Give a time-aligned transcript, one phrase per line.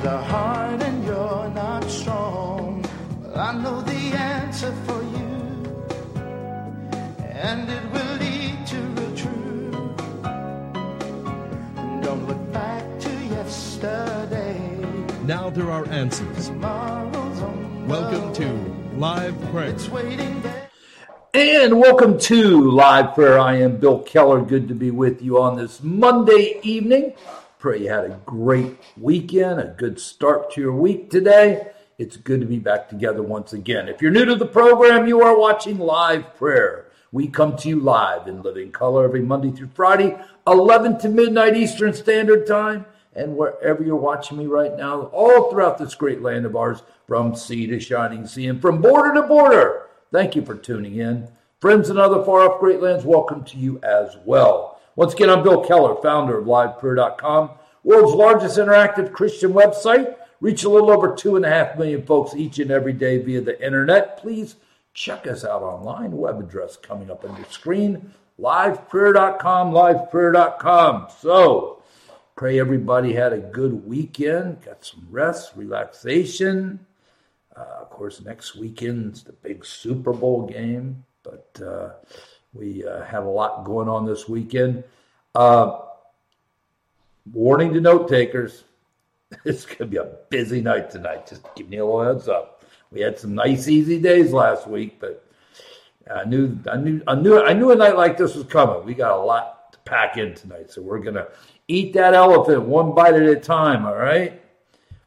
[0.00, 2.84] times are hard and you're not strong.
[3.22, 5.28] Well, I know the answer for you,
[7.20, 9.96] and it will lead to the truth.
[12.02, 14.58] Don't look back to yesterday.
[15.24, 16.48] Now there are answers.
[16.48, 18.96] Tomorrow's on the Welcome to.
[18.96, 19.70] Live Prayer.
[19.70, 20.70] It's waiting there.
[21.32, 23.38] And welcome to Live Prayer.
[23.38, 24.42] I am Bill Keller.
[24.42, 27.14] Good to be with you on this Monday evening.
[27.60, 31.72] Pray you had a great weekend, a good start to your week today.
[31.98, 33.86] It's good to be back together once again.
[33.86, 36.86] If you're new to the program, you are watching Live Prayer.
[37.12, 41.54] We come to you live in living color every Monday through Friday, 11 to midnight
[41.54, 42.86] Eastern Standard Time.
[43.14, 47.34] And wherever you're watching me right now, all throughout this great land of ours, from
[47.34, 49.88] sea to shining sea and from border to border.
[50.10, 51.28] Thank you for tuning in.
[51.60, 54.69] Friends in other far off great lands, welcome to you as well.
[54.96, 57.50] Once again, I'm Bill Keller, founder of LivePrayer.com,
[57.84, 60.16] world's largest interactive Christian website.
[60.40, 63.40] Reach a little over two and a half million folks each and every day via
[63.40, 64.16] the internet.
[64.18, 64.56] Please
[64.94, 66.12] check us out online.
[66.12, 68.12] Web address coming up on your screen.
[68.40, 71.08] LivePrayer.com, LivePrayer.com.
[71.20, 71.82] So,
[72.34, 76.80] pray everybody had a good weekend, got some rest, relaxation.
[77.54, 81.90] Uh, of course, next weekend's the big Super Bowl game, but uh,
[82.52, 84.84] we uh, have a lot going on this weekend.
[85.34, 85.78] Uh,
[87.32, 88.64] warning to note takers
[89.44, 91.26] it's going to be a busy night tonight.
[91.26, 92.64] Just giving you a little heads up.
[92.90, 95.24] We had some nice, easy days last week, but
[96.12, 98.84] I knew, I knew, I knew, I knew a night like this was coming.
[98.84, 101.28] We got a lot to pack in tonight, so we're going to
[101.68, 103.86] eat that elephant one bite at a time.
[103.86, 104.42] All right.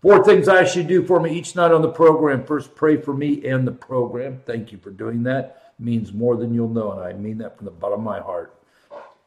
[0.01, 2.45] Four things I should do for me each night on the program.
[2.45, 4.41] First, pray for me and the program.
[4.45, 5.62] Thank you for doing that.
[5.79, 8.55] Means more than you'll know, and I mean that from the bottom of my heart.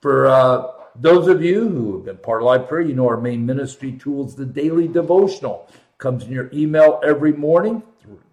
[0.01, 3.21] For uh, those of you who have been part of Live Prayer, you know our
[3.21, 5.71] main ministry tool is the daily devotional.
[5.99, 7.83] Comes in your email every morning.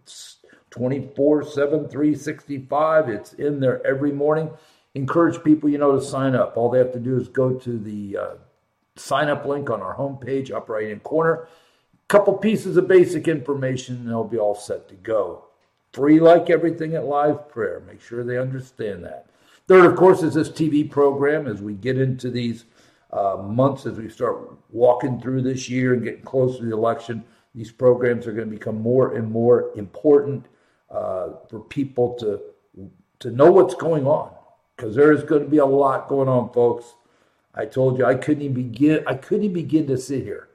[0.04, 0.38] It's
[0.70, 3.10] 24 7, 365.
[3.10, 4.50] It's in there every morning.
[4.96, 6.56] Encourage people, you know, to sign up.
[6.56, 8.36] All they have to do is go to the uh,
[8.96, 11.48] sign up link on our homepage, up right hand corner.
[12.08, 15.46] Couple pieces of basic information, and they'll be all set to go.
[15.94, 17.84] Free like everything at Live Prayer.
[17.86, 19.28] Make sure they understand that.
[19.68, 22.66] Third, of course, is this TV program as we get into these
[23.12, 27.24] uh, months, as we start walking through this year and getting close to the election.
[27.54, 30.48] These programs are going to become more and more important
[30.90, 32.42] uh, for people to
[33.20, 34.34] to know what's going on
[34.76, 36.96] because there is going to be a lot going on, folks.
[37.56, 39.04] I told you I couldn't even begin.
[39.06, 40.50] I couldn't even begin to sit here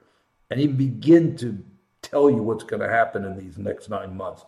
[0.51, 1.63] and even begin to
[2.01, 4.43] tell you what's going to happen in these next nine months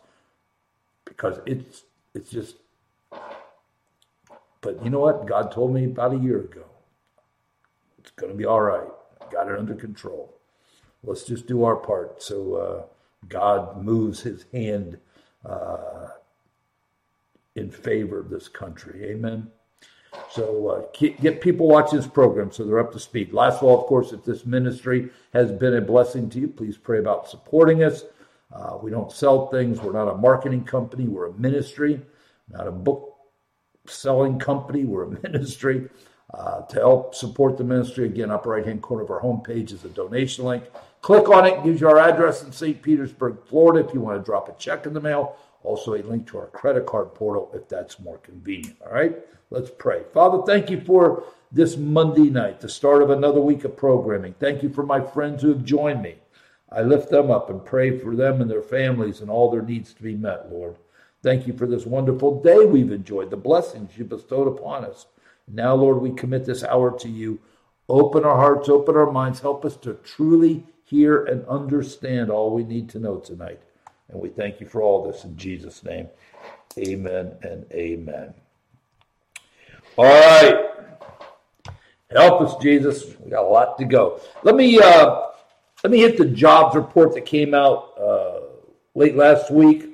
[1.12, 1.84] because it's
[2.14, 2.56] it's just
[4.62, 5.26] but you know what?
[5.26, 6.64] God told me about a year ago.
[8.00, 8.88] It's going to be all right.
[9.32, 10.34] Got it under control.
[11.04, 12.84] Let's just do our part so uh,
[13.28, 15.00] God moves his hand
[15.44, 16.10] uh,
[17.56, 19.06] in favor of this country.
[19.06, 19.50] Amen.
[20.30, 23.34] So uh, get people watching this program so they're up to speed.
[23.34, 26.78] Last of all, of course, if this ministry has been a blessing to you, please
[26.78, 28.04] pray about supporting us.
[28.54, 29.80] Uh, we don't sell things.
[29.82, 31.08] We're not a marketing company.
[31.08, 32.02] We're a ministry,
[32.50, 33.16] not a book
[33.88, 34.86] selling company.
[34.86, 35.90] We're a ministry.
[36.34, 39.84] Uh, to help support the ministry, again, upper right hand corner of our homepage is
[39.84, 40.64] a donation link.
[41.02, 42.82] Click on it, gives you our address in St.
[42.82, 45.36] Petersburg, Florida, if you want to drop a check in the mail.
[45.64, 48.78] Also, a link to our credit card portal if that's more convenient.
[48.86, 49.18] All right,
[49.50, 50.04] let's pray.
[50.14, 54.34] Father, thank you for this Monday night, the start of another week of programming.
[54.40, 56.16] Thank you for my friends who have joined me.
[56.72, 59.94] I lift them up and pray for them and their families and all their needs
[59.94, 60.76] to be met, Lord.
[61.22, 65.06] Thank you for this wonderful day we've enjoyed, the blessings you bestowed upon us.
[65.48, 67.40] Now, Lord, we commit this hour to you.
[67.90, 72.64] Open our hearts, open our minds, help us to truly hear and understand all we
[72.64, 73.62] need to know tonight.
[74.10, 76.08] And we thank you for all this in Jesus' name.
[76.78, 78.34] Amen and amen.
[79.98, 80.70] All right.
[82.10, 83.16] Help us, Jesus.
[83.20, 84.20] We got a lot to go.
[84.44, 85.31] Let me uh,
[85.84, 88.40] let me hit the jobs report that came out uh,
[88.94, 89.90] late last week.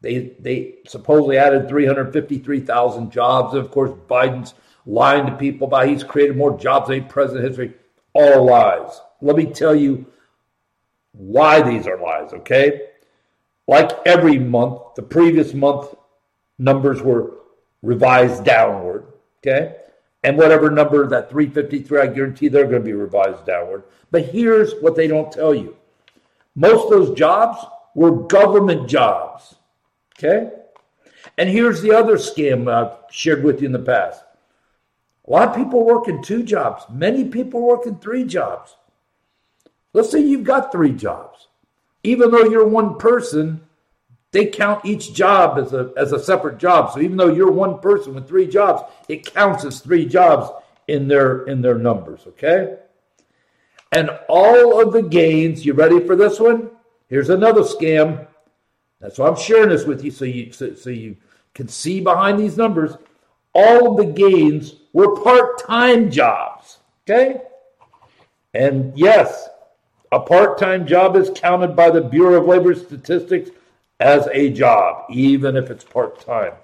[0.00, 3.54] They they supposedly added 353,000 jobs.
[3.54, 4.54] And of course, Biden's
[4.86, 7.74] lying to people about he's created more jobs than any president in history.
[8.12, 9.00] All lies.
[9.22, 10.06] Let me tell you
[11.12, 12.88] why these are lies, okay?
[13.66, 15.94] Like every month, the previous month
[16.58, 17.32] numbers were
[17.82, 19.06] revised downward,
[19.38, 19.76] okay?
[20.24, 23.84] And whatever number, that 353, I guarantee they're going to be revised downward.
[24.10, 25.76] But here's what they don't tell you
[26.56, 29.54] most of those jobs were government jobs,
[30.16, 30.50] okay?
[31.36, 34.22] And here's the other scam I've shared with you in the past.
[35.26, 36.84] A lot of people work in two jobs.
[36.90, 38.76] Many people work in three jobs.
[39.92, 41.48] Let's say you've got three jobs.
[42.02, 43.62] even though you're one person,
[44.34, 46.92] they count each job as a as a separate job.
[46.92, 50.50] So even though you're one person with three jobs, it counts as three jobs
[50.88, 52.22] in their in their numbers.
[52.26, 52.76] Okay.
[53.92, 56.70] And all of the gains, you ready for this one?
[57.08, 58.26] Here's another scam.
[59.00, 61.16] That's why I'm sharing this with you so you so, so you
[61.54, 62.96] can see behind these numbers.
[63.54, 66.78] All of the gains were part-time jobs.
[67.08, 67.40] Okay?
[68.52, 69.48] And yes,
[70.10, 73.50] a part-time job is counted by the Bureau of Labor Statistics
[74.00, 76.54] as a job, even if it's part-time.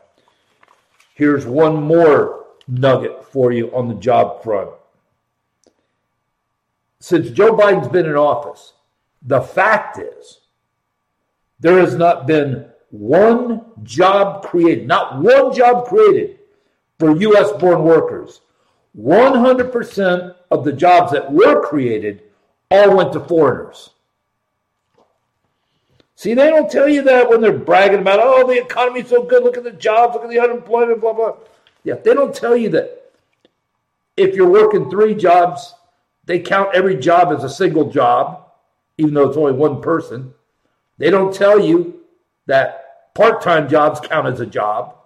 [1.15, 4.71] Here's one more nugget for you on the job front
[7.01, 8.75] since Joe Biden's been in office,
[9.23, 10.41] the fact is
[11.59, 16.39] there has not been one job created, not one job created
[16.99, 17.53] for U.S.
[17.53, 18.43] born workers.
[18.99, 22.23] 100% of the jobs that were created
[22.71, 23.91] all went to foreigners.
[26.21, 29.43] See, they don't tell you that when they're bragging about, oh, the economy's so good,
[29.43, 31.37] look at the jobs, look at the unemployment, blah, blah.
[31.83, 33.13] Yeah, they don't tell you that
[34.19, 35.73] if you're working three jobs,
[36.27, 38.45] they count every job as a single job,
[38.99, 40.35] even though it's only one person.
[40.99, 42.01] They don't tell you
[42.45, 44.97] that part time jobs count as a job.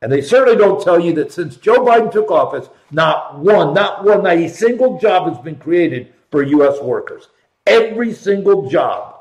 [0.00, 4.02] And they certainly don't tell you that since Joe Biden took office, not one, not
[4.02, 6.80] one, not a single job has been created for U.S.
[6.80, 7.28] workers.
[7.66, 9.11] Every single job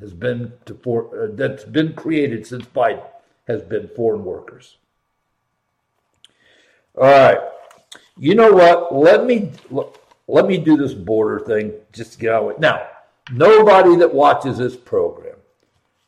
[0.00, 3.04] has been to for, uh, that's been created since Biden
[3.46, 4.76] has been foreign workers.
[6.96, 7.38] All right.
[8.18, 8.94] You know what?
[8.94, 9.52] Let me
[10.28, 12.60] let me do this border thing just to get out of it.
[12.60, 12.86] Now,
[13.32, 15.36] nobody that watches this program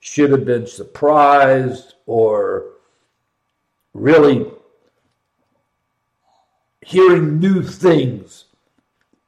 [0.01, 2.67] should have been surprised or
[3.95, 4.47] really
[6.83, 8.45] hearing new things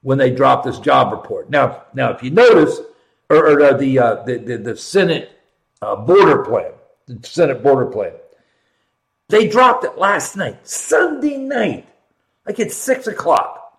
[0.03, 1.51] when they drop this job report.
[1.51, 2.81] Now, now if you notice,
[3.29, 5.31] or, or the, uh, the, the, the Senate
[5.83, 6.73] uh, border plan,
[7.07, 8.13] the Senate border plan,
[9.29, 11.89] they dropped it last night, Sunday night,
[12.47, 13.79] like at six o'clock.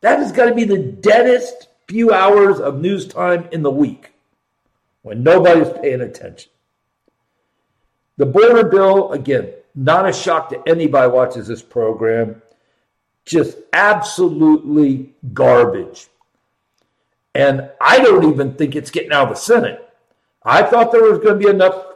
[0.00, 4.12] That is going to be the deadest few hours of news time in the week
[5.02, 6.50] when nobody's paying attention.
[8.16, 12.42] The border bill, again, not a shock to anybody watches this program,
[13.24, 16.06] just absolutely garbage.
[17.34, 19.86] And I don't even think it's getting out of the Senate.
[20.42, 21.86] I thought there was going to be enough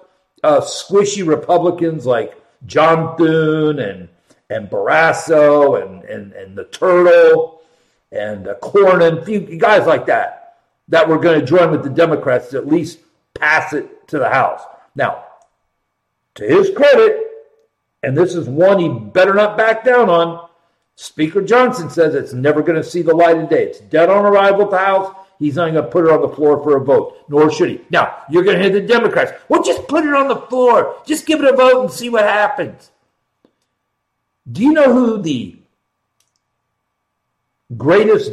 [0.42, 4.08] uh, squishy Republicans like John Thune and
[4.50, 7.62] and Barrasso and, and, and the Turtle
[8.12, 10.58] and uh, Cornyn, few guys like that,
[10.88, 13.00] that were going to join with the Democrats to at least
[13.34, 14.60] pass it to the House.
[14.94, 15.24] Now,
[16.36, 17.22] to his credit,
[18.02, 20.48] and this is one he better not back down on,
[20.96, 23.64] Speaker Johnson says it's never going to see the light of day.
[23.64, 25.16] It's dead on arrival at the House.
[25.44, 27.82] He's not going to put it on the floor for a vote, nor should he.
[27.90, 29.32] Now, you're going to hear the Democrats.
[29.50, 30.96] Well, just put it on the floor.
[31.04, 32.90] Just give it a vote and see what happens.
[34.50, 35.58] Do you know who the
[37.76, 38.32] greatest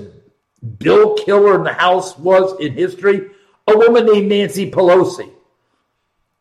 [0.78, 3.30] bill killer in the House was in history?
[3.68, 5.30] A woman named Nancy Pelosi.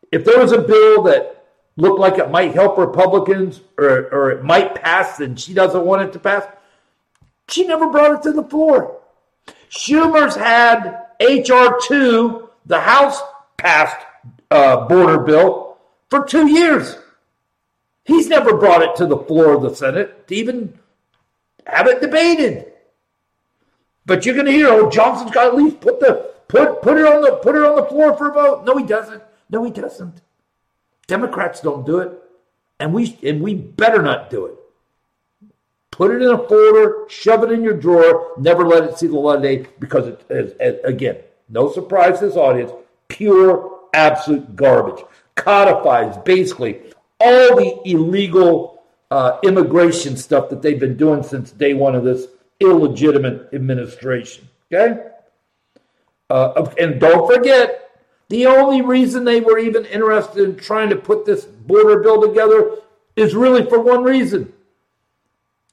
[0.09, 4.45] If there was a bill that looked like it might help Republicans or, or it
[4.45, 6.45] might pass and she doesn't want it to pass,
[7.49, 9.00] she never brought it to the floor.
[9.69, 11.79] Schumer's had H.R.
[11.87, 13.21] 2, the House
[13.57, 14.05] passed
[14.49, 15.77] uh, border bill,
[16.09, 16.97] for two years.
[18.03, 20.77] He's never brought it to the floor of the Senate to even
[21.65, 22.73] have it debated.
[24.05, 26.97] But you're going to hear, oh, Johnson's got to at least put the put put
[26.97, 28.65] it on the put it on the floor for a vote.
[28.65, 29.23] No, he doesn't.
[29.49, 30.21] No, he doesn't.
[31.07, 32.11] Democrats don't do it,
[32.79, 34.55] and we and we better not do it.
[35.91, 39.17] Put it in a folder, shove it in your drawer, never let it see the
[39.17, 41.17] light of day because it is again
[41.49, 42.71] no surprise to this audience,
[43.09, 45.03] pure absolute garbage.
[45.35, 46.79] Codifies basically
[47.19, 52.27] all the illegal uh, immigration stuff that they've been doing since day one of this
[52.59, 54.47] illegitimate administration.
[54.71, 55.09] Okay?
[56.29, 61.25] Uh, and don't forget, the only reason they were even interested in trying to put
[61.25, 62.77] this border bill together
[63.17, 64.53] is really for one reason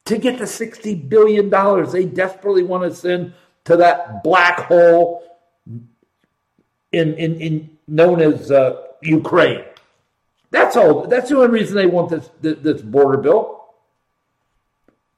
[0.09, 1.51] to get the $60 billion
[1.93, 3.35] they desperately want to send
[3.65, 5.23] to that black hole
[6.93, 9.65] in, in, in known as uh, Ukraine.
[10.51, 11.07] That's all.
[11.07, 13.67] That's the only reason they want this, this border bill.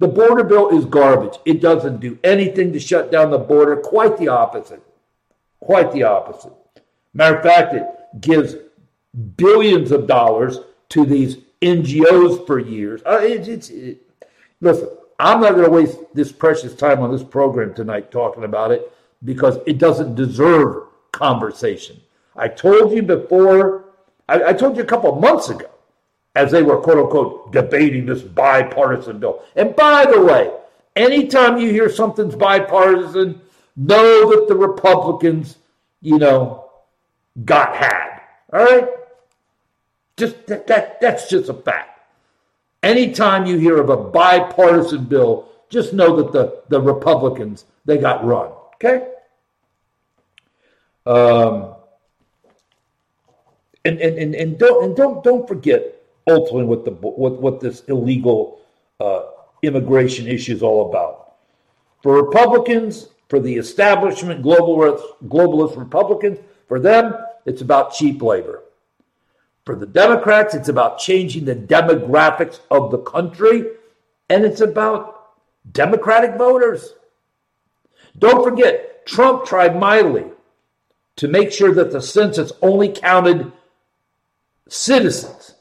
[0.01, 1.39] The border bill is garbage.
[1.45, 3.77] It doesn't do anything to shut down the border.
[3.77, 4.83] Quite the opposite.
[5.61, 6.53] Quite the opposite.
[7.15, 7.87] Matter of fact, it
[8.21, 8.57] gives
[9.37, 13.03] billions of dollars to these NGOs for years.
[13.07, 14.10] Uh, it, it,
[14.61, 14.89] listen.
[15.21, 18.91] I'm not going to waste this precious time on this program tonight talking about it
[19.23, 22.01] because it doesn't deserve conversation.
[22.37, 23.85] I told you before,
[24.29, 25.69] I, I told you a couple months ago,
[26.35, 29.43] as they were quote unquote debating this bipartisan bill.
[29.57, 30.51] And by the way,
[30.97, 33.43] anytime you hear something's bipartisan,
[33.77, 35.59] know that the Republicans,
[36.01, 36.71] you know,
[37.45, 38.21] got had.
[38.53, 38.89] All right?
[40.17, 42.00] Just that, that that's just a fact.
[42.83, 48.25] Anytime you hear of a bipartisan bill, just know that the, the Republicans, they got
[48.25, 48.51] run.
[48.75, 49.09] Okay?
[51.07, 51.75] Um,
[53.85, 57.83] and, and, and, and don't and don't don't forget ultimately what the what what this
[57.89, 58.61] illegal
[59.01, 59.23] uh,
[59.63, 61.35] immigration issue is all about.
[62.03, 67.15] For Republicans, for the establishment globalist globalist Republicans, for them
[67.47, 68.63] it's about cheap labor.
[69.65, 73.65] For the Democrats, it's about changing the demographics of the country,
[74.29, 75.33] and it's about
[75.73, 76.95] Democratic voters.
[78.19, 80.25] Don't forget, Trump tried mightily
[81.17, 83.53] to make sure that the census only counted
[84.69, 85.55] citizens.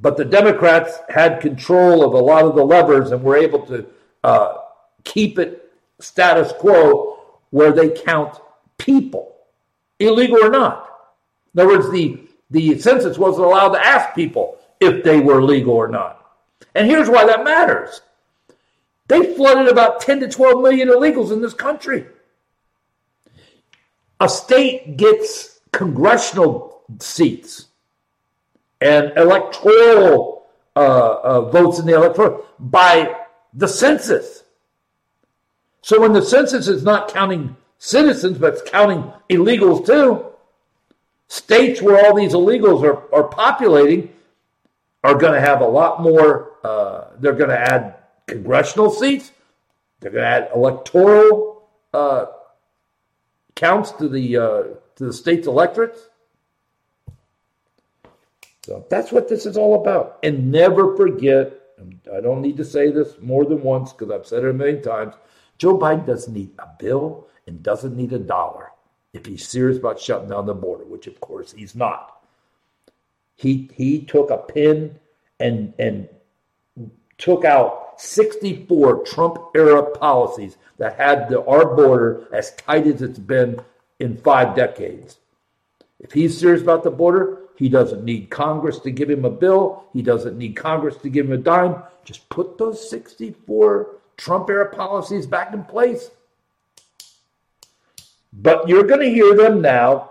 [0.00, 3.86] But the Democrats had control of a lot of the levers and were able to
[4.22, 4.58] uh,
[5.04, 7.18] keep it status quo
[7.50, 8.38] where they count
[8.76, 9.34] people,
[9.98, 10.85] illegal or not.
[11.56, 12.20] In other words, the,
[12.50, 16.22] the census wasn't allowed to ask people if they were legal or not.
[16.74, 18.02] And here's why that matters.
[19.08, 22.06] They flooded about 10 to 12 million illegals in this country.
[24.20, 27.66] A state gets congressional seats
[28.80, 30.78] and electoral uh,
[31.22, 33.16] uh, votes in the electoral by
[33.54, 34.44] the census.
[35.80, 40.35] So when the census is not counting citizens, but it's counting illegals too,
[41.28, 44.12] states where all these illegals are, are populating
[45.04, 49.32] are going to have a lot more, uh, they're going to add congressional seats,
[50.00, 52.26] they're going to add electoral uh,
[53.54, 54.62] counts to the, uh,
[54.96, 56.08] to the state's electorates.
[58.64, 60.18] So that's what this is all about.
[60.24, 61.52] And never forget,
[62.12, 64.82] I don't need to say this more than once because I've said it a million
[64.82, 65.14] times
[65.58, 68.72] Joe Biden doesn't need a bill and doesn't need a dollar
[69.12, 72.20] if he's serious about shutting down the border, which of course he's not.
[73.36, 74.98] He he took a pin
[75.40, 76.08] and and
[77.18, 83.18] took out 64 Trump era policies that had the, our border as tight as it's
[83.18, 83.58] been
[84.00, 85.18] in five decades.
[85.98, 89.84] If he's serious about the border, he doesn't need Congress to give him a bill.
[89.94, 91.82] He doesn't need Congress to give him a dime.
[92.04, 96.10] Just put those 64 Trump era policies back in place.
[98.36, 100.10] But you're going to hear them now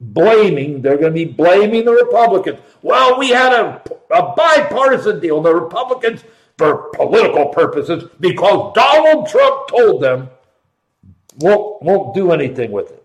[0.00, 2.60] blaming, they're going to be blaming the Republicans.
[2.82, 6.22] Well, we had a, a bipartisan deal, the Republicans,
[6.58, 10.30] for political purposes, because Donald Trump told them,
[11.38, 13.02] won't, won't do anything with it.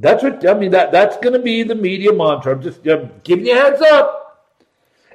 [0.00, 0.70] That's what I mean.
[0.70, 2.54] That that's going to be the media mantra.
[2.54, 4.56] I'm just I'm giving you a heads up.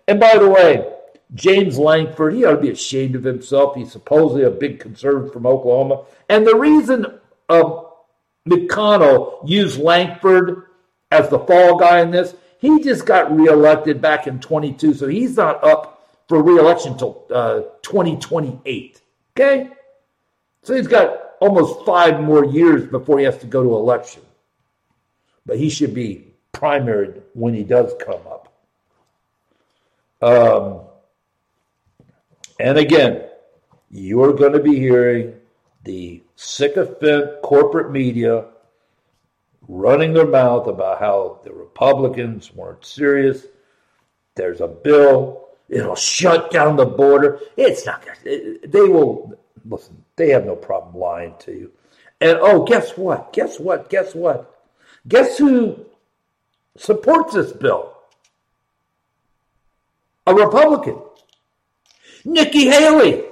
[0.08, 0.94] And by the way,
[1.36, 3.76] James Lankford, he ought to be ashamed of himself.
[3.76, 6.04] He's supposedly a big conservative from Oklahoma.
[6.30, 7.06] And the reason
[7.50, 7.82] uh,
[8.48, 10.64] McConnell used Lankford
[11.12, 15.36] as the fall guy in this, he just got reelected back in 22, so he's
[15.36, 19.02] not up for reelection until uh, 2028.
[19.38, 19.70] Okay?
[20.64, 24.22] So he's got almost five more years before he has to go to election.
[25.46, 28.52] But he should be primaried when he does come up.
[30.22, 30.82] Um,
[32.60, 33.24] and again,
[33.90, 35.34] you're going to be hearing
[35.84, 38.46] the sycophant corporate media
[39.68, 43.46] running their mouth about how the Republicans weren't serious.
[44.36, 47.40] There's a bill, it'll shut down the border.
[47.58, 51.72] It's not to, they will, listen, they have no problem lying to you.
[52.22, 53.34] And oh, guess what?
[53.34, 53.90] Guess what?
[53.90, 54.64] Guess what?
[55.08, 55.86] Guess who
[56.78, 57.94] supports this bill?
[60.28, 61.00] A Republican.
[62.26, 63.24] Nikki Haley.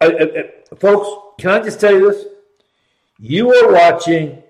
[0.00, 1.08] Uh, uh, uh, folks,
[1.40, 2.24] can I just tell you this?
[3.18, 4.42] You are watching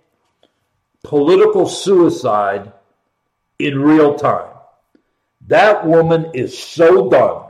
[1.03, 2.73] political suicide
[3.59, 4.53] in real time.
[5.47, 7.47] That woman is so done.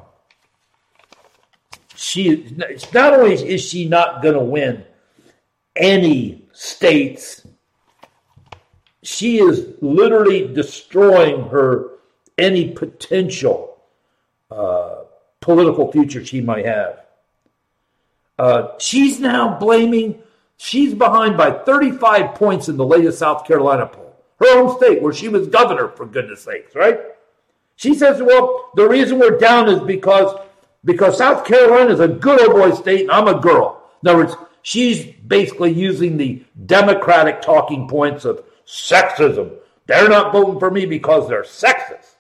[1.97, 4.85] She it's not only is she not going to win
[5.75, 7.45] any states,
[9.03, 11.91] she is literally destroying her
[12.39, 13.83] any potential
[14.49, 14.98] uh,
[15.41, 17.05] political future she might have.
[18.39, 20.21] Uh, she's now blaming,
[20.57, 25.13] she's behind by 35 points in the latest South Carolina poll, her own state where
[25.13, 27.01] she was governor, for goodness sakes, right?
[27.77, 30.39] She says, well, the reason we're down is because
[30.85, 33.83] because South Carolina is a good old boy state and I'm a girl.
[34.03, 34.37] In other words,
[34.69, 39.53] She's basically using the Democratic talking points of sexism.
[39.87, 42.17] They're not voting for me because they're sexist.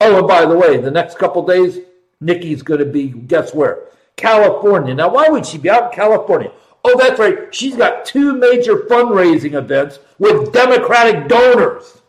[0.00, 1.78] Oh, and by the way, the next couple days,
[2.20, 3.84] Nikki's going to be, guess where?
[4.16, 4.94] California.
[4.94, 6.52] Now, why would she be out in California?
[6.84, 7.54] Oh, that's right.
[7.54, 12.02] She's got two major fundraising events with Democratic donors.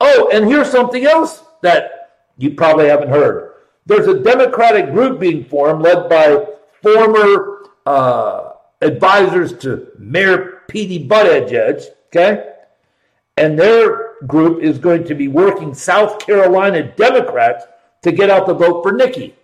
[0.00, 3.52] Oh, and here's something else that you probably haven't heard.
[3.86, 6.46] There's a Democratic group being formed led by
[6.82, 12.52] former uh, advisors to Mayor Petey Buttigieg, okay?
[13.36, 17.64] And their group is going to be working South Carolina Democrats
[18.02, 19.34] to get out the vote for Nikki.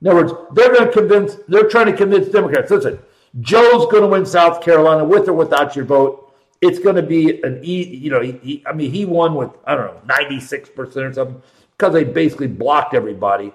[0.00, 2.70] In other words, they're going to convince, they're trying to convince Democrats.
[2.70, 2.98] Listen,
[3.40, 6.34] Joe's going to win South Carolina with or without your vote.
[6.60, 9.74] It's going to be an e, you know, he, I mean, he won with I
[9.74, 11.42] don't know, ninety six percent or something
[11.76, 13.52] because they basically blocked everybody.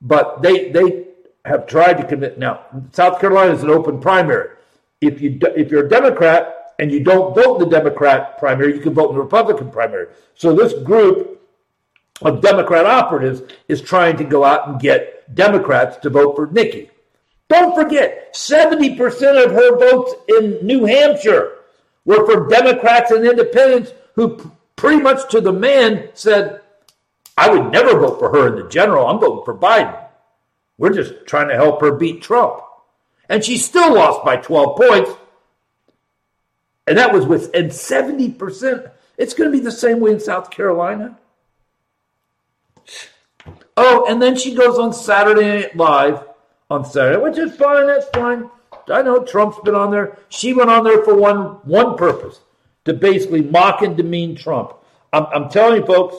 [0.00, 1.06] But they they
[1.44, 2.38] have tried to commit.
[2.38, 4.56] Now, South Carolina is an open primary.
[5.00, 8.80] If you if you're a Democrat and you don't vote in the Democrat primary, you
[8.80, 10.08] can vote in the Republican primary.
[10.34, 11.46] So this group
[12.22, 16.90] of Democrat operatives is trying to go out and get Democrats to vote for Nikki.
[17.48, 18.98] Don't forget, 70%
[19.44, 21.58] of her votes in New Hampshire
[22.06, 26.62] were for Democrats and independents who pretty much to the man said,
[27.36, 29.06] I would never vote for her in the general.
[29.06, 30.02] I'm voting for Biden.
[30.78, 32.62] We're just trying to help her beat Trump.
[33.28, 35.10] And she still lost by 12 points.
[36.90, 38.90] And that was with, and 70%.
[39.16, 41.16] It's going to be the same way in South Carolina.
[43.76, 46.24] Oh, and then she goes on Saturday Night Live
[46.68, 47.86] on Saturday, which is fine.
[47.86, 48.50] That's fine.
[48.88, 50.18] I know Trump's been on there.
[50.30, 52.40] She went on there for one one purpose
[52.86, 54.74] to basically mock and demean Trump.
[55.12, 56.16] I'm, I'm telling you, folks.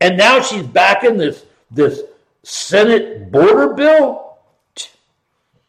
[0.00, 2.00] And now she's back in this this
[2.42, 4.38] Senate border bill.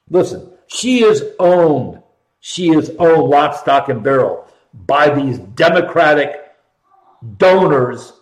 [0.10, 2.01] Listen, she is owned.
[2.42, 6.52] She is owned lock, stock, and barrel by these Democratic
[7.38, 8.14] donors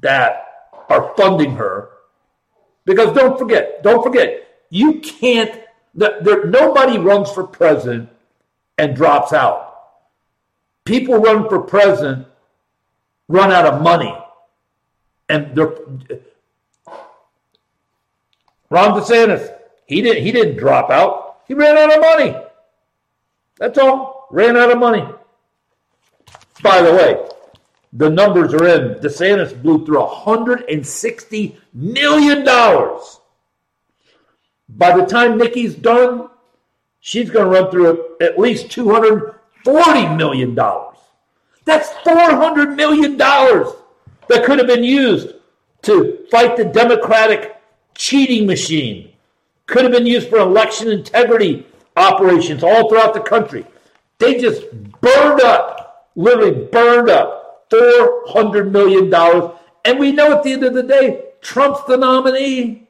[0.00, 0.46] that
[0.88, 1.90] are funding her.
[2.84, 5.62] Because don't forget, don't forget, you can't
[5.94, 8.08] there, nobody runs for president
[8.76, 9.64] and drops out.
[10.84, 12.26] People run for president,
[13.26, 14.16] run out of money,
[15.28, 15.74] and they're.
[18.70, 19.52] Ron DeSantis,
[19.86, 20.22] he didn't.
[20.22, 21.40] He didn't drop out.
[21.48, 22.36] He ran out of money.
[23.58, 24.26] That's all.
[24.30, 25.06] Ran out of money.
[26.62, 27.28] By the way,
[27.92, 28.94] the numbers are in.
[29.00, 32.44] DeSantis blew through $160 million
[34.68, 36.28] by the time Nikki's done,
[37.00, 40.54] she's going to run through at least $240 million.
[41.64, 45.34] That's $400 million that could have been used
[45.82, 47.56] to fight the Democratic
[47.94, 49.12] cheating machine,
[49.66, 51.66] could have been used for election integrity
[51.98, 53.66] operations all throughout the country.
[54.18, 59.12] They just burned up, literally burned up $400 million.
[59.84, 62.88] And we know at the end of the day, Trump's the nominee.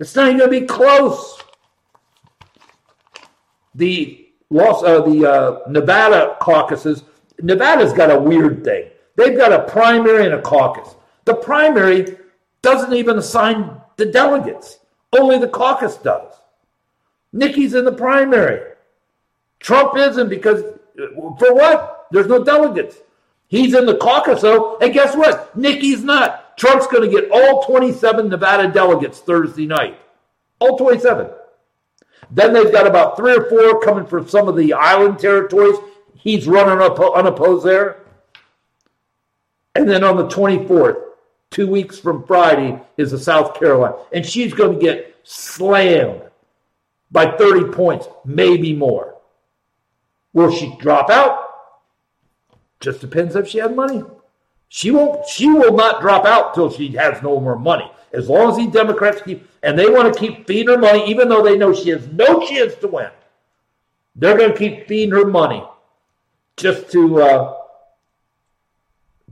[0.00, 1.40] It's not even going to be close.
[3.74, 7.04] The loss, uh, the uh, Nevada caucuses.
[7.40, 8.90] Nevada's got a weird thing.
[9.16, 10.96] They've got a primary and a caucus.
[11.24, 12.16] The primary
[12.62, 14.78] doesn't even assign the delegates.
[15.12, 16.32] Only the caucus does.
[17.32, 18.72] Nikki's in the primary.
[19.60, 20.62] Trump isn't because
[21.38, 22.06] for what?
[22.10, 22.96] There's no delegates.
[23.48, 25.56] He's in the caucus though, and guess what?
[25.56, 26.56] Nikki's not.
[26.56, 29.98] Trump's going to get all 27 Nevada delegates Thursday night.
[30.58, 31.28] All 27.
[32.30, 35.76] Then they've got about three or four coming from some of the island territories.
[36.14, 37.98] He's running up unopposed there.
[39.74, 41.02] And then on the 24th,
[41.50, 43.96] two weeks from Friday, is the South Carolina.
[44.12, 46.22] And she's going to get slammed
[47.12, 49.16] by 30 points, maybe more.
[50.32, 51.46] Will she drop out?
[52.80, 54.02] Just depends if she has money.
[54.68, 55.28] She won't.
[55.28, 57.90] She will not drop out till she has no more money.
[58.12, 61.28] As long as these Democrats keep and they want to keep feeding her money, even
[61.28, 63.10] though they know she has no chance to win,
[64.16, 65.62] they're going to keep feeding her money
[66.56, 67.54] just to uh,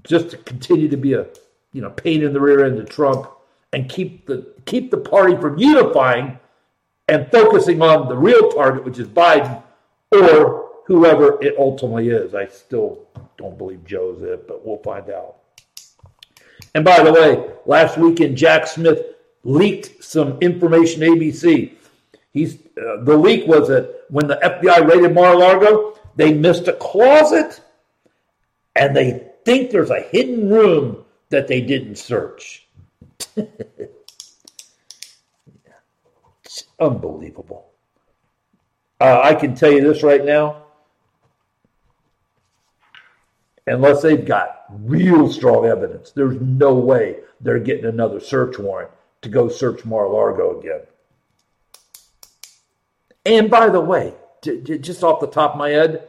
[0.05, 1.27] just to continue to be a
[1.73, 3.27] you know pain in the rear end of Trump
[3.73, 6.39] and keep the keep the party from unifying
[7.11, 9.61] and focusing on the real target, which is Biden
[10.13, 12.35] or whoever it ultimately is.
[12.35, 15.37] I still don't believe Joe's it, but we'll find out.
[16.75, 19.03] And by the way, last weekend, Jack Smith
[19.43, 21.73] leaked some information ABC.
[22.33, 27.61] He's uh, the leak was that when the FBI raided Mar-a-Lago, they missed a closet,
[28.77, 32.69] and they think there's a hidden room that they didn't search.
[36.81, 37.67] Unbelievable.
[39.01, 40.65] Uh, I can tell you this right now.
[43.67, 48.91] Unless they've got real strong evidence, there's no way they're getting another search warrant
[49.23, 50.81] to go search Mar-a-Lago again.
[53.25, 56.09] And by the way, just off the top of my head,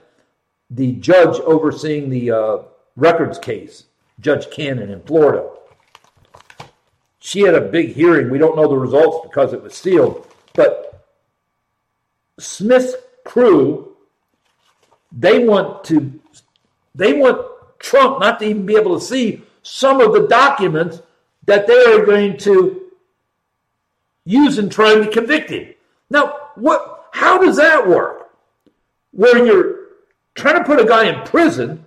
[0.70, 2.58] the judge overseeing the uh,
[2.96, 3.86] records case,
[4.20, 5.50] Judge Cannon in Florida,
[7.20, 8.30] she had a big hearing.
[8.30, 11.06] We don't know the results because it was sealed, but
[12.40, 13.96] Smith's crew,
[15.12, 16.20] they want to,
[16.96, 17.46] they want
[17.80, 21.02] Trump not to even be able to see some of the documents
[21.46, 22.92] that they are going to
[24.26, 25.74] use in trying to convict him.
[26.10, 27.10] Now, what?
[27.12, 28.30] How does that work?
[29.12, 29.76] Where you're
[30.36, 31.86] trying to put a guy in prison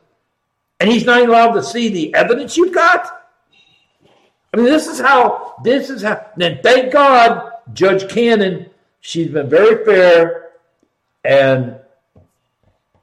[0.79, 3.23] and he's not allowed to see the evidence you've got?
[4.53, 9.49] I mean, this is how, this is how, then thank God, Judge Cannon, she's been
[9.49, 10.51] very fair,
[11.25, 11.77] and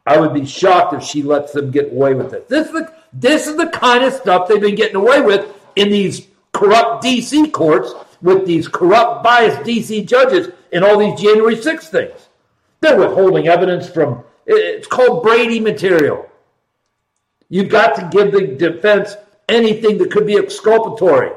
[0.06, 2.47] I would be shocked if she lets them get away with it.
[2.47, 5.45] This is the, this is the kind of stuff they've been getting away with
[5.76, 11.56] in these corrupt DC courts with these corrupt, biased DC judges in all these January
[11.56, 12.30] 6 things.
[12.82, 16.28] They're withholding evidence from, it's called Brady material.
[17.50, 19.15] You've got to give the defense
[19.50, 21.32] anything that could be exculpatory.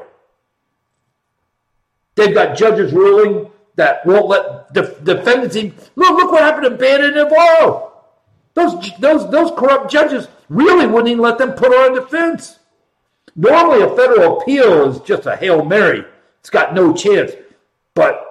[2.15, 6.71] They've got judges ruling that won't let def- defendants even, look, look what happened to
[6.71, 7.91] Bannon and Navarro.
[8.53, 12.59] Those, those, those corrupt judges really wouldn't even let them put on a defense.
[13.35, 16.05] Normally, a federal appeal is just a Hail Mary.
[16.39, 17.33] It's got no chance.
[17.93, 18.21] But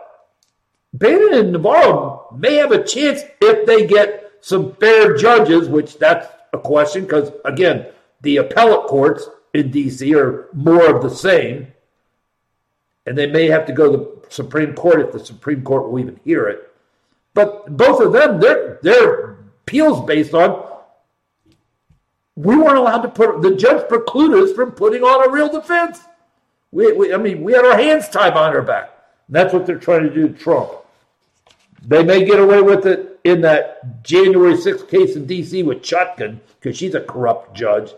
[0.95, 6.27] Bannon and Navarro may have a chance if they get some fair judges, which that's
[6.55, 7.87] a question because, again,
[8.23, 10.15] the appellate courts in D.C.
[10.15, 11.67] are more of the same.
[13.07, 15.99] And they may have to go to the Supreme Court if the Supreme Court will
[15.99, 16.71] even hear it.
[17.35, 20.73] But both of them, their their appeals based on
[22.37, 26.01] we weren't allowed to put the judge precluded us from putting on a real defense.
[26.73, 28.91] We, we, I mean, we had our hands tied behind our back.
[29.29, 30.71] And that's what they're trying to do to Trump.
[31.87, 35.63] They may get away with it in that January 6th case in D.C.
[35.63, 37.93] with Chutkan because she's a corrupt judge,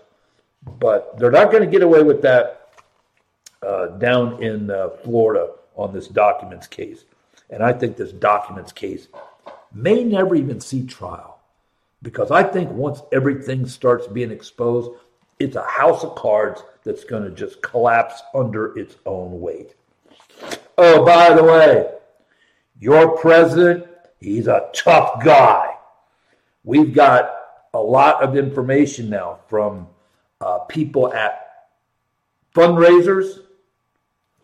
[0.78, 2.65] but they're not going to get away with that
[3.66, 7.04] uh, down in uh, Florida on this documents case.
[7.50, 9.08] And I think this documents case
[9.72, 11.38] may never even see trial
[12.02, 14.90] because I think once everything starts being exposed,
[15.38, 19.74] it's a house of cards that's going to just collapse under its own weight.
[20.78, 21.90] Oh, by the way,
[22.78, 23.86] your president,
[24.20, 25.74] he's a tough guy.
[26.64, 27.30] We've got
[27.74, 29.88] a lot of information now from
[30.40, 31.68] uh, people at
[32.54, 33.45] fundraisers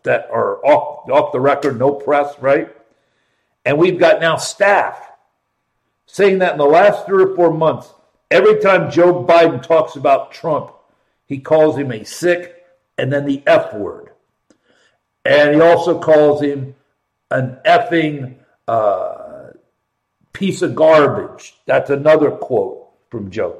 [0.03, 2.75] that are off, off the record, no press, right?
[3.65, 5.11] And we've got now staff
[6.05, 7.93] saying that in the last three or four months,
[8.29, 10.71] every time Joe Biden talks about Trump,
[11.25, 12.65] he calls him a sick
[12.97, 14.11] and then the F word.
[15.25, 16.75] And he also calls him
[17.31, 18.35] an effing
[18.67, 19.51] uh,
[20.33, 21.55] piece of garbage.
[21.65, 23.59] That's another quote from Joe.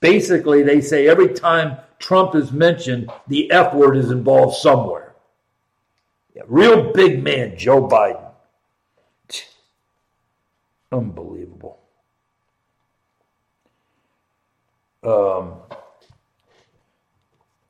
[0.00, 5.05] Basically, they say every time Trump is mentioned, the F word is involved somewhere.
[6.36, 8.22] Yeah, real big man, Joe Biden.
[10.92, 11.80] Unbelievable.
[15.02, 15.54] Um,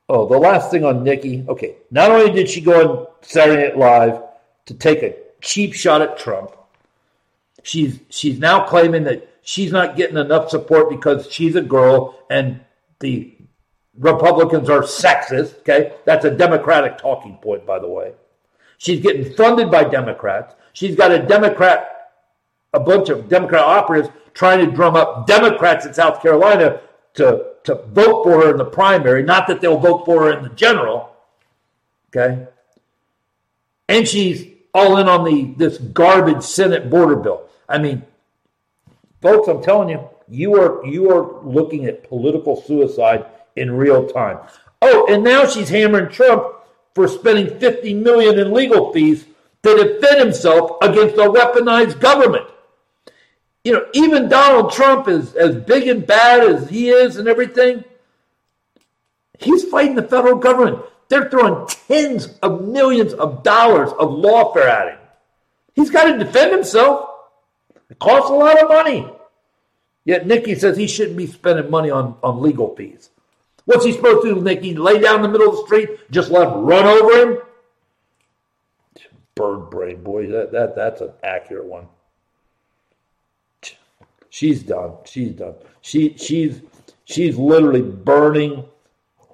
[0.09, 1.45] oh, the last thing on Nikki.
[1.49, 4.23] Okay, not only did she go on Saturday Night Live
[4.65, 6.51] to take a cheap shot at Trump.
[7.63, 12.61] She's she's now claiming that she's not getting enough support because she's a girl and
[12.99, 13.33] the
[13.97, 15.61] Republicans are sexist.
[15.61, 18.13] Okay, that's a Democratic talking point, by the way.
[18.79, 20.55] She's getting funded by Democrats.
[20.73, 22.11] She's got a Democrat,
[22.73, 26.81] a bunch of Democrat operatives trying to drum up Democrats in South Carolina
[27.15, 29.23] to, to vote for her in the primary.
[29.23, 31.17] Not that they'll vote for her in the general.
[32.15, 32.47] Okay.
[33.89, 37.49] And she's all in on the this garbage Senate border bill.
[37.69, 38.03] I mean,
[39.23, 43.25] folks, I'm telling you, you are you are looking at political suicide
[43.57, 44.39] in real time.
[44.83, 46.56] Oh, and now she's hammering Trump
[46.97, 49.27] for spending 50 million in legal fees
[49.63, 52.47] to defend himself against a weaponized government.
[53.65, 57.85] You know, even Donald Trump is as big and bad as he is and everything.
[59.39, 60.79] He's fighting the federal government.
[61.11, 64.99] They're throwing tens of millions of dollars of lawfare at him.
[65.75, 67.11] He's got to defend himself.
[67.91, 69.07] It costs a lot of money.
[70.07, 73.11] Yet Nikki says he shouldn't be spending money on, on legal fees.
[73.67, 74.75] What's he supposed to do, Nikki?
[74.75, 77.39] Lay down in the middle of the street, just let him run over him?
[79.37, 80.27] bird brain, boy.
[80.27, 81.87] That, that that's an accurate one.
[84.31, 84.95] She's done.
[85.05, 85.55] She's done.
[85.81, 86.63] She she's
[87.05, 88.65] she's literally burning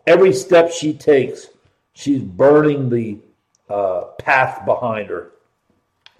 [0.06, 1.46] every step she takes.
[1.94, 3.18] She's burning the
[3.70, 5.32] uh, path behind her.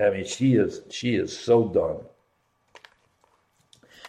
[0.01, 1.99] I mean, she is she is so done.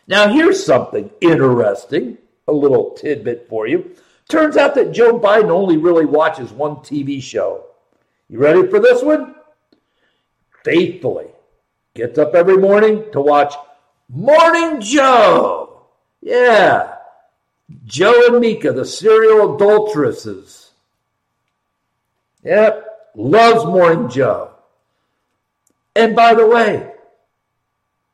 [0.05, 3.95] Now, here's something interesting, a little tidbit for you.
[4.29, 7.65] Turns out that Joe Biden only really watches one TV show.
[8.29, 9.35] You ready for this one?
[10.63, 11.27] Faithfully
[11.93, 13.53] gets up every morning to watch
[14.09, 15.83] Morning Joe.
[16.21, 16.95] Yeah.
[17.85, 20.71] Joe and Mika, the serial adulteresses.
[22.43, 22.85] Yep.
[23.15, 24.51] Loves Morning Joe.
[25.95, 26.91] And by the way,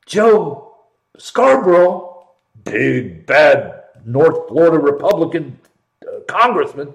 [0.06, 0.76] Joe
[1.18, 2.28] Scarborough,
[2.64, 5.60] big bad North Florida Republican
[6.08, 6.94] uh, congressman,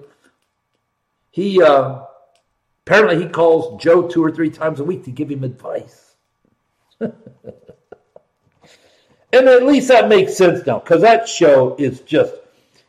[1.31, 2.01] he uh,
[2.85, 6.15] apparently he calls Joe two or three times a week to give him advice.
[6.99, 7.13] and
[9.33, 12.33] at least that makes sense now because that show is just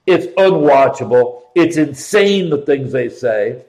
[0.07, 1.43] it's unwatchable.
[1.55, 3.65] It's insane the things they say.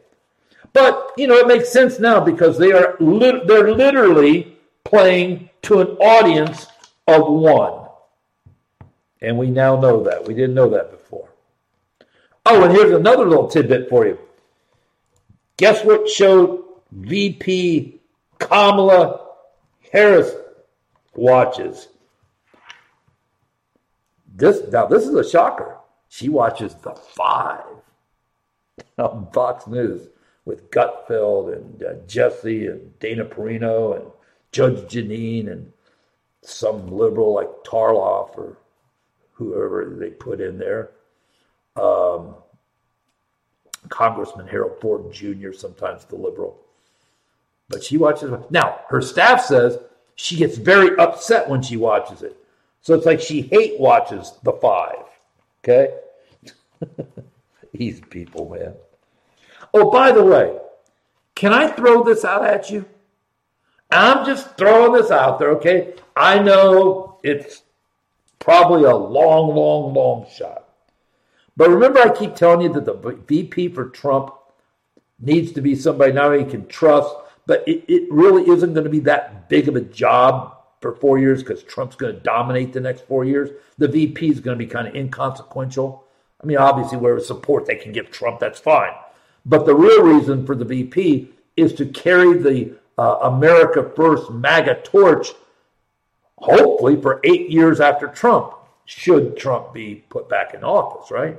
[0.73, 5.79] But you know it makes sense now because they are li- they're literally playing to
[5.79, 6.67] an audience
[7.07, 7.86] of one.
[9.21, 10.27] And we now know that.
[10.27, 11.29] We didn't know that before.
[12.45, 14.17] Oh, and here's another little tidbit for you.
[15.57, 17.99] Guess what show VP
[18.39, 19.27] Kamala
[19.91, 20.31] Harris
[21.15, 21.87] watches?
[24.33, 25.77] This now this is a shocker.
[26.09, 27.65] She watches The Five
[28.97, 30.07] on Fox News
[30.45, 34.05] with Gutfeld and uh, Jesse and Dana Perino and
[34.51, 35.73] Judge Jeanine and
[36.43, 38.57] some liberal like Tarlov or
[39.37, 40.91] whoever they put in there.
[41.75, 42.35] Um,
[43.89, 46.59] Congressman Harold Ford Jr., sometimes the liberal.
[47.69, 48.31] But she watches.
[48.49, 49.77] Now, her staff says
[50.15, 52.35] she gets very upset when she watches it.
[52.81, 55.03] So it's like she hate watches the five.
[55.63, 55.93] Okay?
[57.73, 58.73] These people, man.
[59.73, 60.57] Oh, by the way,
[61.35, 62.85] can I throw this out at you?
[63.91, 65.93] I'm just throwing this out there, okay?
[66.15, 67.63] I know it's
[68.39, 70.65] probably a long, long, long shot.
[71.55, 74.31] But remember, I keep telling you that the VP for Trump
[75.19, 77.13] needs to be somebody not only can trust,
[77.45, 81.17] but it, it really isn't going to be that big of a job for four
[81.17, 83.49] years because Trump's going to dominate the next four years.
[83.77, 86.03] The VP is going to be kind of inconsequential.
[86.41, 88.91] I mean, obviously, whatever support they can give Trump, that's fine.
[89.45, 94.81] But the real reason for the VP is to carry the uh, America First MAGA
[94.83, 95.29] torch,
[96.37, 98.53] hopefully for eight years after Trump,
[98.85, 101.37] should Trump be put back in office, right?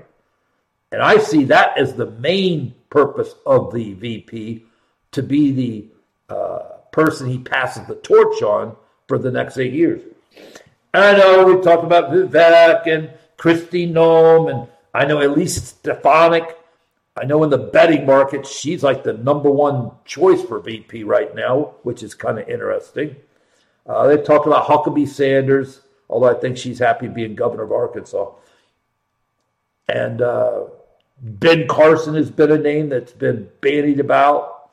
[0.92, 4.64] And I see that as the main purpose of the VP
[5.12, 6.58] to be the uh,
[6.92, 10.02] person he passes the torch on for the next eight years.
[10.92, 16.58] And I know we talked about Vivek and Kristi Noem, and I know Elise Stefanik
[17.20, 21.34] I know in the betting market, she's like the number one choice for VP right
[21.34, 23.16] now, which is kind of interesting.
[23.88, 28.30] Uh, they talked about Huckabee Sanders, although I think she's happy being governor of Arkansas.
[29.88, 30.64] And uh,
[31.20, 34.70] Ben Carson has been a name that's been bandied about.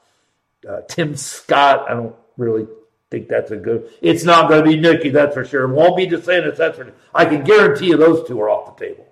[0.67, 2.67] Uh, Tim Scott, I don't really
[3.09, 3.89] think that's a good.
[4.01, 5.63] It's not going to be Nikki, that's for sure.
[5.63, 6.91] It won't be DeSantis, that's for.
[7.13, 9.07] I can guarantee you those two are off the table.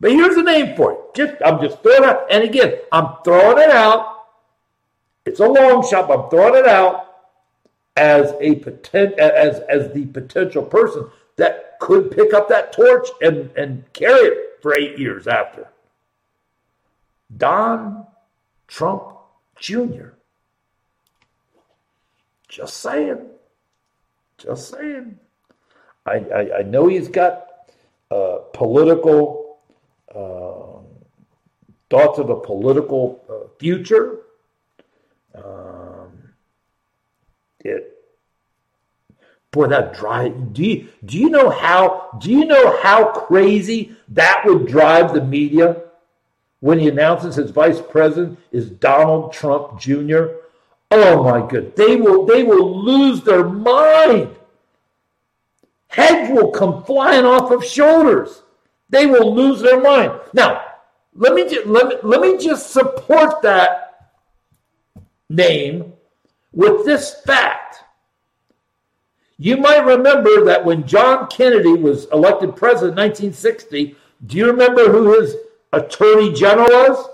[0.00, 0.98] But here's a name for it.
[1.14, 2.08] Just I'm just throwing it.
[2.08, 4.16] Out, and again, I'm throwing it out.
[5.26, 7.09] It's a long shot, but I'm throwing it out
[7.96, 13.50] as a potent as as the potential person that could pick up that torch and
[13.56, 15.68] and carry it for eight years after.
[17.36, 18.06] Don
[18.66, 19.16] Trump
[19.58, 20.10] Jr.
[22.48, 23.26] Just saying.
[24.38, 25.18] Just saying.
[26.06, 27.46] I, I, I know he's got
[28.10, 29.60] uh, political
[30.14, 30.86] um,
[31.90, 34.20] thoughts of a political uh, future.
[35.34, 35.99] Um,
[37.64, 37.96] it,
[39.50, 40.52] boy, that drive.
[40.52, 45.24] Do you do you know how do you know how crazy that would drive the
[45.24, 45.82] media
[46.60, 50.26] when he announces his vice president is Donald Trump Jr.
[50.90, 54.36] Oh my good, they will they will lose their mind.
[55.88, 58.42] Heads will come flying off of shoulders.
[58.90, 60.12] They will lose their mind.
[60.32, 60.62] Now,
[61.14, 64.12] let me just, let me, let me just support that
[65.28, 65.92] name
[66.52, 67.84] with this fact.
[69.38, 74.92] You might remember that when John Kennedy was elected president in 1960, do you remember
[74.92, 75.36] who his
[75.72, 77.08] attorney general was?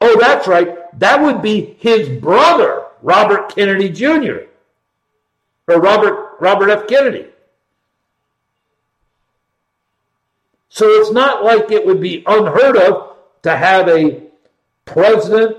[0.00, 0.76] Oh, that's right.
[0.98, 4.46] That would be his brother, Robert Kennedy Jr.
[5.68, 6.88] or Robert Robert F.
[6.88, 7.26] Kennedy.
[10.70, 14.22] So it's not like it would be unheard of to have a
[14.84, 15.56] president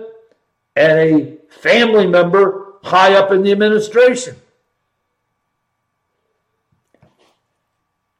[0.75, 4.35] and a family member high up in the administration.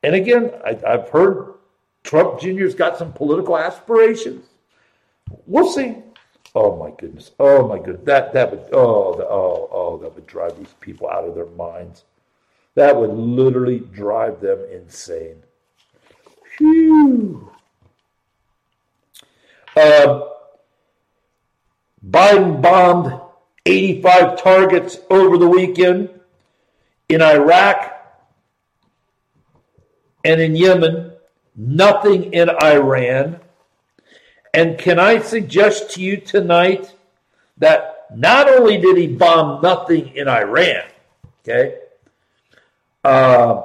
[0.04, 1.54] And again, I, have heard
[2.04, 4.48] Trump Jr.'s got some political aspirations.
[5.46, 5.98] We'll see.
[6.54, 7.32] Oh my goodness.
[7.40, 8.02] Oh my goodness.
[8.04, 11.46] That that would oh the, oh oh that would drive these people out of their
[11.46, 12.04] minds.
[12.76, 15.38] That would literally drive them insane.
[16.58, 17.50] Phew.
[19.76, 20.22] Uh,
[22.06, 23.21] Biden bombed
[23.66, 26.10] 85 targets over the weekend
[27.10, 27.92] in Iraq
[30.24, 31.12] and in Yemen,
[31.56, 33.40] nothing in Iran.
[34.54, 36.94] And can I suggest to you tonight
[37.58, 40.84] that not only did he bomb nothing in Iran,
[41.42, 41.78] okay,
[43.04, 43.62] uh,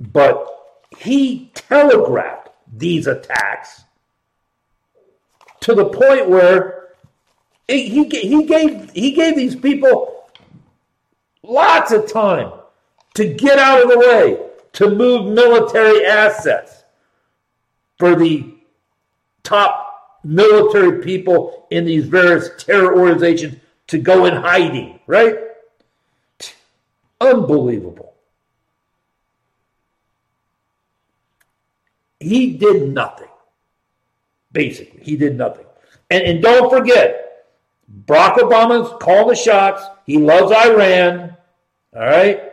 [0.00, 0.50] but
[0.98, 3.84] he telegraphed these attacks
[5.60, 6.83] to the point where
[7.68, 10.26] he, he, gave he gave these people
[11.42, 12.52] lots of time
[13.14, 16.84] to get out of the way, to move military assets
[17.98, 18.54] for the
[19.42, 25.36] top military people in these various terror organizations to go in hiding, right?
[27.20, 28.14] Unbelievable.
[32.18, 33.28] He did nothing.
[34.52, 35.66] Basically, he did nothing.
[36.10, 37.23] And, and don't forget,
[38.06, 39.84] Barack Obama's calling the shots.
[40.06, 41.36] He loves Iran.
[41.94, 42.52] All right?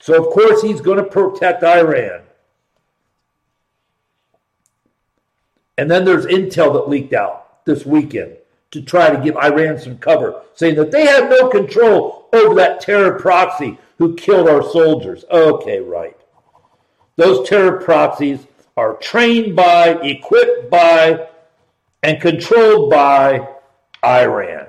[0.00, 2.20] So, of course, he's going to protect Iran.
[5.78, 8.36] And then there's intel that leaked out this weekend
[8.70, 12.80] to try to give Iran some cover, saying that they have no control over that
[12.80, 15.24] terror proxy who killed our soldiers.
[15.30, 16.16] Okay, right.
[17.16, 21.28] Those terror proxies are trained by, equipped by,
[22.02, 23.53] and controlled by
[24.04, 24.66] Iran.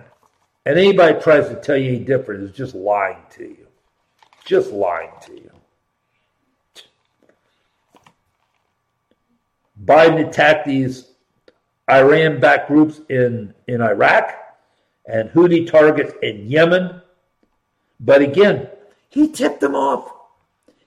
[0.66, 3.68] And anybody tries to tell you any different is just lying to you.
[4.46, 5.52] Just lying to you.
[9.84, 11.10] Biden attacked these
[11.90, 14.34] Iran backed groups in, in Iraq
[15.06, 17.02] and Houthi targets in Yemen.
[18.00, 18.70] But again,
[19.10, 20.12] he tipped them off.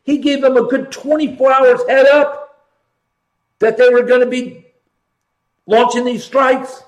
[0.03, 2.67] He gave them a good 24 hours head up
[3.59, 4.67] that they were going to be
[5.67, 6.83] launching these strikes.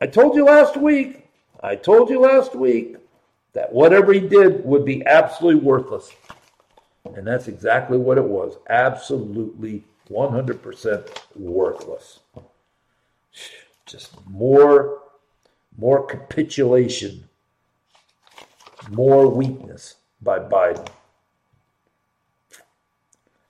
[0.00, 1.28] I told you last week,
[1.62, 2.96] I told you last week
[3.54, 6.10] that whatever he did would be absolutely worthless.
[7.14, 8.56] And that's exactly what it was.
[8.68, 12.20] Absolutely 100% worthless.
[13.86, 15.00] Just more
[15.78, 17.28] more capitulation,
[18.90, 20.88] more weakness by Biden.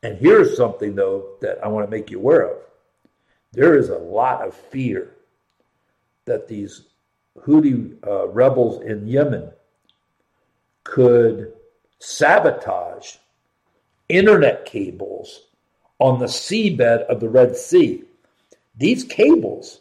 [0.03, 2.59] And here's something, though, that I want to make you aware of.
[3.53, 5.17] There is a lot of fear
[6.27, 6.83] that these
[7.41, 9.51] Houthi uh, rebels in Yemen
[10.85, 11.53] could
[11.99, 13.17] sabotage
[14.09, 15.43] internet cables
[15.99, 18.05] on the seabed of the Red Sea.
[18.77, 19.81] These cables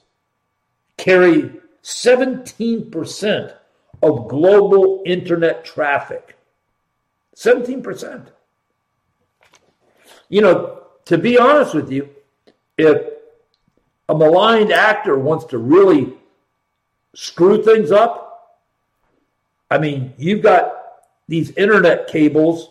[0.97, 1.51] carry
[1.83, 3.53] 17%
[4.01, 6.37] of global internet traffic.
[7.35, 8.27] 17%.
[10.29, 12.09] You know, to be honest with you,
[12.77, 13.13] if
[14.09, 16.13] a maligned actor wants to really
[17.13, 18.61] screw things up,
[19.69, 20.73] I mean, you've got
[21.27, 22.69] these internet cables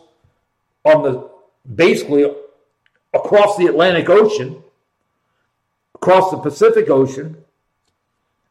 [0.84, 1.30] on the
[1.74, 2.30] basically
[3.12, 4.62] across the Atlantic Ocean,
[5.94, 7.36] across the Pacific Ocean,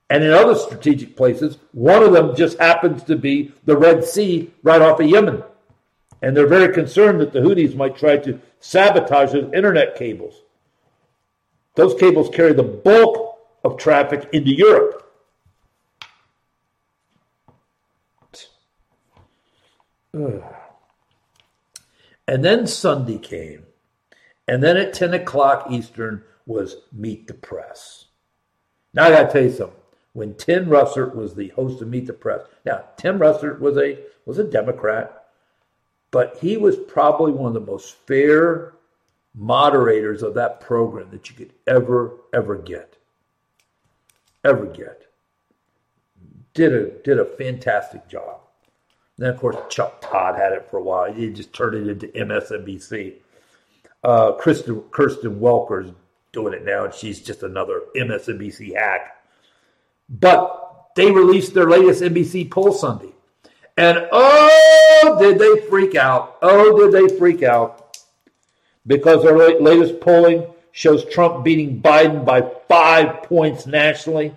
[0.09, 1.57] and in other strategic places.
[1.71, 5.43] One of them just happens to be the Red Sea right off of Yemen.
[6.23, 10.43] And they're very concerned that the Houthis might try to sabotage those internet cables.
[11.75, 15.01] Those cables carry the bulk of traffic into Europe.
[22.25, 23.65] And then Sunday came.
[24.47, 28.05] And then at 10 o'clock Eastern was Meet the Press.
[28.93, 29.75] Now I got to tell you something.
[30.13, 33.99] When Tim Russert was the host of Meet the Press, now Tim Russert was a
[34.25, 35.22] was a Democrat,
[36.13, 38.73] but he was probably one of the most fair
[39.33, 42.95] moderators of that program that you could ever ever get,
[44.45, 45.07] ever get.
[46.53, 48.41] Did a did a fantastic job.
[49.17, 51.11] Then, of course, Chuck Todd had it for a while.
[51.11, 53.15] He just turned it into MSNBC.
[54.03, 55.91] Uh, Kristen, Kristen Welker's
[56.31, 59.23] doing it now, and she's just another MSNBC hack.
[60.09, 63.12] But they released their latest NBC poll Sunday.
[63.77, 66.37] And oh, did they freak out?
[66.41, 67.97] Oh, did they freak out?
[68.85, 74.35] Because their latest polling shows Trump beating Biden by five points nationally,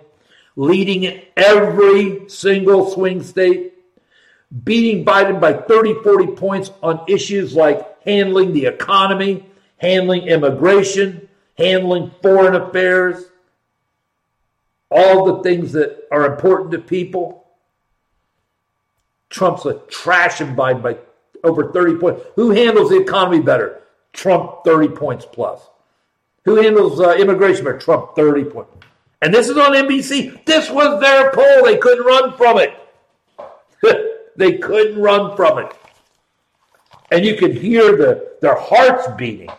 [0.55, 3.73] leading in every single swing state,
[4.63, 9.45] beating Biden by 30, 40 points on issues like handling the economy,
[9.77, 11.27] handling immigration,
[11.57, 13.25] handling foreign affairs,
[14.89, 17.46] all the things that are important to people.
[19.29, 20.97] Trump's a trashing Biden by
[21.43, 22.23] over 30 points.
[22.35, 23.81] Who handles the economy better?
[24.13, 25.61] Trump 30 points plus.
[26.45, 27.77] Who handles uh, immigration better?
[27.77, 28.71] Trump 30 points.
[29.21, 30.45] And this is on NBC.
[30.45, 31.65] This was their poll.
[31.65, 32.73] They couldn't run from it.
[34.35, 35.73] they couldn't run from it.
[37.11, 39.49] And you could hear the, their hearts beating.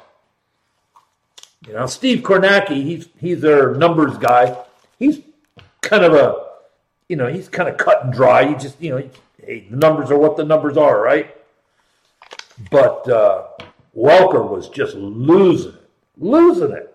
[1.67, 4.57] You know, Steve Kornacki, he's he's their numbers guy.
[4.99, 5.21] He's
[5.83, 6.47] kind of a,
[7.09, 8.49] you know, he's kind of cut and dry.
[8.49, 9.11] He just, you know,
[9.49, 11.35] hey, the numbers are what the numbers are, right?
[12.71, 13.49] But uh,
[13.97, 16.95] Welker was just losing it, losing it.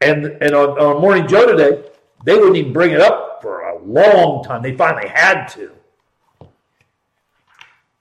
[0.00, 1.88] And and on, on Morning Joe today,
[2.24, 4.62] they wouldn't even bring it up for a long time.
[4.62, 5.72] They finally had to.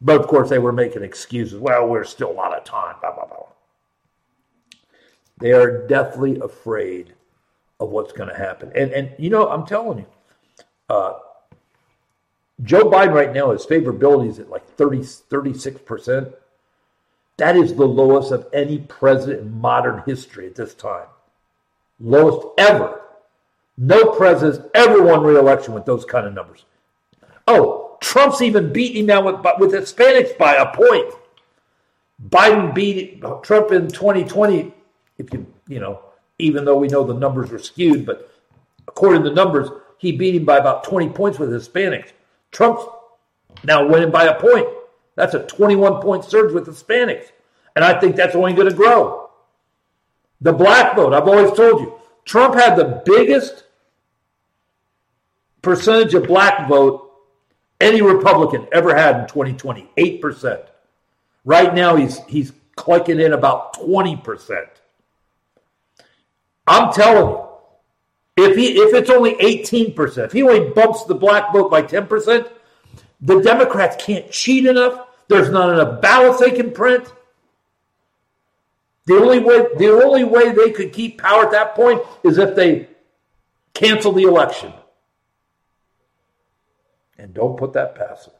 [0.01, 1.59] But of course, they were making excuses.
[1.59, 2.95] Well, we're still lot of time.
[2.99, 3.45] Blah blah blah.
[5.39, 7.13] They are deathly afraid
[7.79, 8.71] of what's going to happen.
[8.75, 10.05] And and you know, I'm telling you,
[10.89, 11.13] uh,
[12.63, 16.33] Joe Biden right now, his favorability is at like 30, 36%.
[17.37, 21.07] That is the lowest of any president in modern history at this time.
[21.99, 23.01] Lowest ever.
[23.77, 26.65] No president's ever won re-election with those kind of numbers.
[27.47, 31.13] Oh, Trump's even beating now with, with Hispanics by a point.
[32.29, 34.71] Biden beat Trump in 2020,
[35.17, 35.99] if you, you know,
[36.37, 38.31] even though we know the numbers were skewed, but
[38.87, 42.11] according to the numbers, he beat him by about 20 points with Hispanics.
[42.51, 42.83] Trump's
[43.63, 44.67] now winning by a point.
[45.15, 47.31] That's a 21 point surge with Hispanics.
[47.75, 49.29] And I think that's only going to grow.
[50.41, 51.93] The black vote, I've always told you,
[52.25, 53.65] Trump had the biggest
[55.61, 57.11] percentage of black vote
[57.79, 60.65] any Republican ever had in 2020, 8%.
[61.43, 64.67] Right now he's he's clicking in about 20%.
[66.67, 67.47] I'm telling you,
[68.41, 72.49] if he if it's only 18%, if he only bumps the black vote by 10%,
[73.21, 75.07] the Democrats can't cheat enough.
[75.27, 77.11] There's not enough ballots they can print.
[79.05, 82.55] The only way the only way they could keep power at that point is if
[82.55, 82.87] they
[83.73, 84.73] cancel the election.
[87.17, 88.35] And don't put that past them.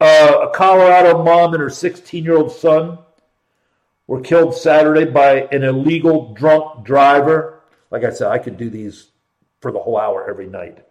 [0.00, 2.98] Uh, a Colorado mom and her 16 year old son
[4.06, 7.57] were killed Saturday by an illegal drunk driver.
[7.90, 9.08] Like I said, I could do these
[9.60, 10.84] for the whole hour every night.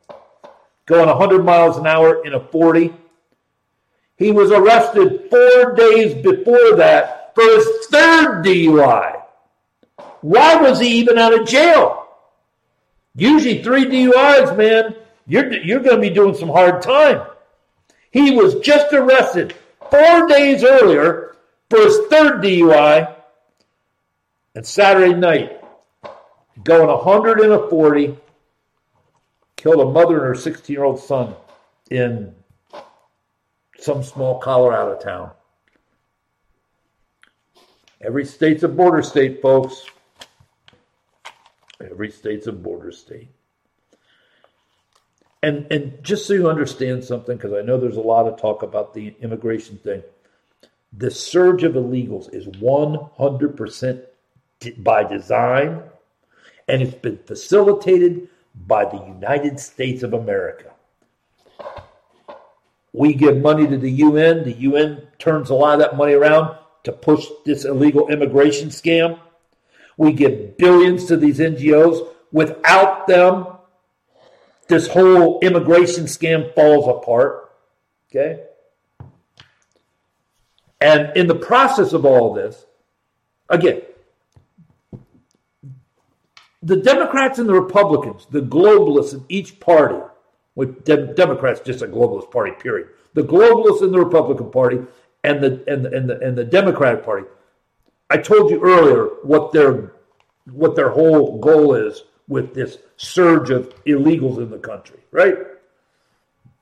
[0.86, 2.94] Going 100 miles an hour in a 40.
[4.16, 9.22] He was arrested four days before that for his third DUI.
[10.22, 12.08] Why was he even out of jail?
[13.16, 14.96] Usually, three DUIs, man,
[15.28, 17.28] you're, you're going to be doing some hard time.
[18.12, 19.56] He was just arrested
[19.92, 21.36] four days earlier
[21.70, 23.14] for his third DUI.
[24.56, 25.57] And Saturday night,
[26.64, 28.18] going 100 and a 40,
[29.56, 31.36] killed a mother and her 16 year old son
[31.90, 32.34] in
[33.80, 35.32] some small Colorado town.
[38.02, 39.86] Every state's a border state, folks.
[41.80, 43.30] Every state's a border state.
[45.44, 48.64] And and just so you understand something, because I know there's a lot of talk
[48.64, 50.04] about the immigration thing
[50.94, 54.06] the surge of illegals is 100%
[54.80, 55.84] by design,
[56.68, 58.28] and it's been facilitated
[58.66, 60.72] by the United States of America.
[62.94, 66.58] We give money to the UN, the UN turns a lot of that money around
[66.84, 69.20] to push this illegal immigration scam.
[69.98, 72.08] We give billions to these NGOs.
[72.32, 73.48] Without them,
[74.68, 77.52] this whole immigration scam falls apart.
[78.10, 78.44] Okay?
[80.80, 82.66] And in the process of all this,
[83.50, 83.82] again,
[86.64, 90.00] the Democrats and the Republicans, the globalists in each party,
[90.56, 92.90] with De- Democrats just a globalist party, period.
[93.14, 94.80] The globalists in the Republican Party
[95.24, 97.28] and the and the, and the and the Democratic Party.
[98.10, 99.94] I told you earlier what their
[100.52, 105.36] what their whole goal is with this surge of illegals in the country, right?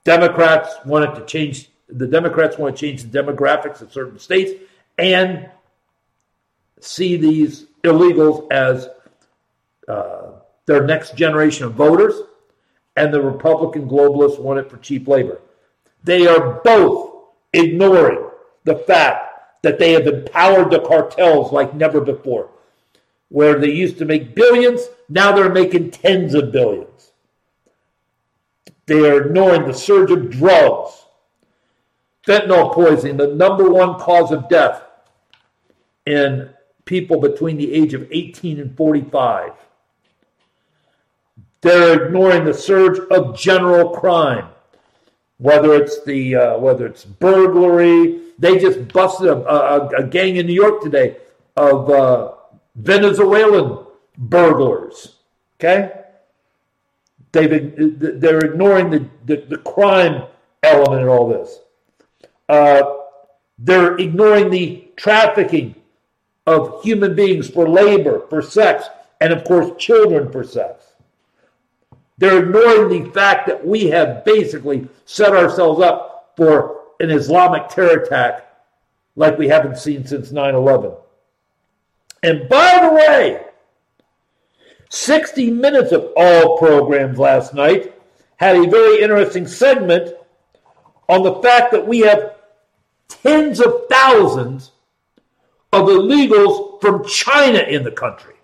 [0.04, 4.52] Democrats wanted to change the Democrats want to change the demographics of certain states
[4.98, 5.50] and
[6.80, 8.90] see these illegals as
[9.88, 10.32] uh,
[10.66, 12.22] their next generation of voters,
[12.96, 15.42] and the Republican globalists want it for cheap labor.
[16.04, 17.24] They are both
[17.54, 18.30] ignoring
[18.64, 22.50] the fact that they have empowered the cartels like never before.
[23.30, 27.12] Where they used to make billions, now they're making tens of billions.
[28.86, 31.06] They are ignoring the surge of drugs.
[32.26, 34.84] Fentanyl poisoning, the number one cause of death
[36.06, 36.50] in
[36.86, 39.52] people between the age of 18 and 45.
[41.66, 44.50] They're ignoring the surge of general crime,
[45.40, 48.20] whether it's the uh, whether it's burglary.
[48.38, 51.18] They just busted a, a, a gang in New York today
[51.58, 52.34] of uh,
[52.76, 53.84] Venezuelan
[54.16, 55.16] burglars.
[55.60, 55.92] Okay,
[57.32, 57.74] They've,
[58.22, 60.28] they're ignoring the, the, the crime
[60.62, 61.62] element in all this.
[62.48, 62.84] Uh,
[63.58, 65.74] they're ignoring the trafficking
[66.46, 68.86] of human beings for labor, for sex,
[69.20, 70.85] and of course, children for sex.
[72.18, 78.04] They're ignoring the fact that we have basically set ourselves up for an Islamic terror
[78.04, 78.48] attack
[79.16, 80.94] like we haven't seen since 9 11.
[82.24, 83.46] And by the way,
[84.90, 87.94] 60 Minutes of all programs last night
[88.38, 90.16] had a very interesting segment
[91.08, 92.36] on the fact that we have
[93.08, 94.72] tens of thousands
[95.72, 98.35] of illegals from China in the country.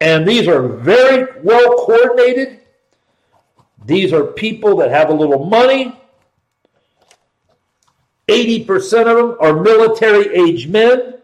[0.00, 2.60] And these are very well coordinated.
[3.84, 5.96] These are people that have a little money.
[8.28, 11.14] 80% of them are military age men.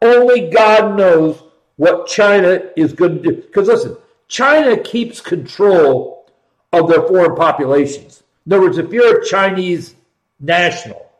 [0.00, 1.42] Only God knows
[1.76, 3.36] what China is going to do.
[3.36, 3.96] Because listen,
[4.28, 6.30] China keeps control
[6.72, 8.22] of their foreign populations.
[8.46, 9.94] In other words, if you're a Chinese
[10.38, 11.10] national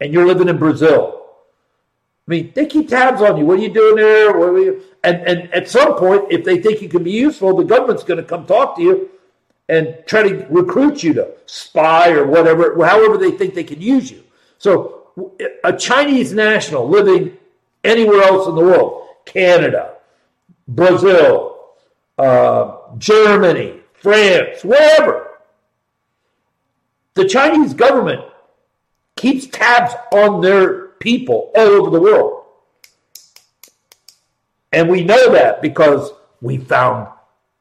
[0.00, 1.27] and you're living in Brazil,
[2.28, 3.46] I mean, they keep tabs on you.
[3.46, 4.58] What are you doing there?
[4.58, 4.82] You?
[5.02, 8.18] And, and at some point, if they think you can be useful, the government's going
[8.18, 9.08] to come talk to you
[9.70, 14.10] and try to recruit you to spy or whatever, however they think they can use
[14.10, 14.22] you.
[14.58, 15.06] So,
[15.64, 17.36] a Chinese national living
[17.82, 19.94] anywhere else in the world Canada,
[20.68, 21.58] Brazil,
[22.18, 25.38] uh, Germany, France, wherever.
[27.14, 28.22] The Chinese government
[29.16, 32.44] keeps tabs on their people all over the world.
[34.72, 37.08] And we know that because we found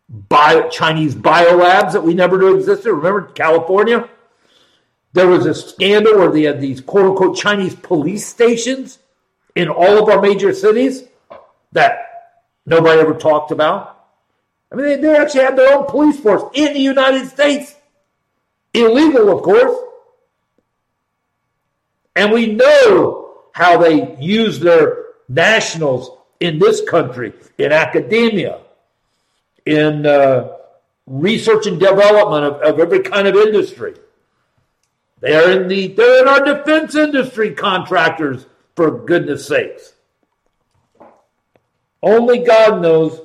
[0.09, 2.91] bio, Chinese biolabs that we never knew existed.
[2.91, 4.09] Remember California?
[5.13, 8.99] There was a scandal where they had these quote unquote Chinese police stations
[9.55, 11.03] in all of our major cities
[11.71, 12.35] that
[12.65, 13.93] nobody ever talked about.
[14.71, 17.75] I mean, they, they actually had their own police force in the United States.
[18.73, 19.75] Illegal, of course.
[22.15, 23.26] And we know
[23.57, 28.59] how they use their nationals in this country, in academia,
[29.65, 30.49] in uh,
[31.07, 33.95] research and development of, of every kind of industry.
[35.21, 38.45] They're in the they're in our defense industry contractors
[38.75, 39.93] for goodness sakes.
[42.03, 43.19] Only God knows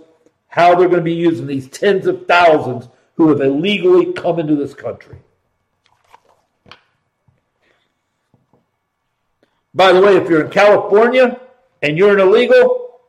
[0.49, 4.57] how they're going to be using these tens of thousands who have illegally come into
[4.57, 5.19] this country.
[9.75, 11.41] By the way, if you're in California
[11.83, 13.01] and you're an illegal,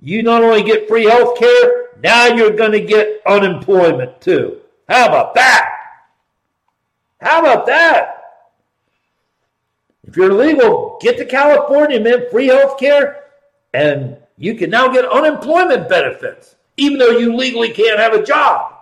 [0.00, 4.60] you not only get free health care, now you're going to get unemployment too.
[4.88, 5.68] How about that?
[7.20, 8.10] How about that?
[10.06, 13.24] If you're illegal, get to California, man, free health care,
[13.72, 18.74] and you can now get unemployment benefits, even though you legally can't have a job.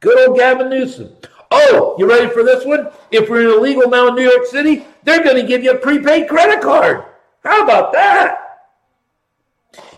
[0.00, 1.16] Good old Gavin Newsom.
[1.56, 2.88] Oh, you ready for this one?
[3.12, 5.78] If you're an illegal now in New York City, they're going to give you a
[5.78, 7.04] prepaid credit card.
[7.44, 8.40] How about that?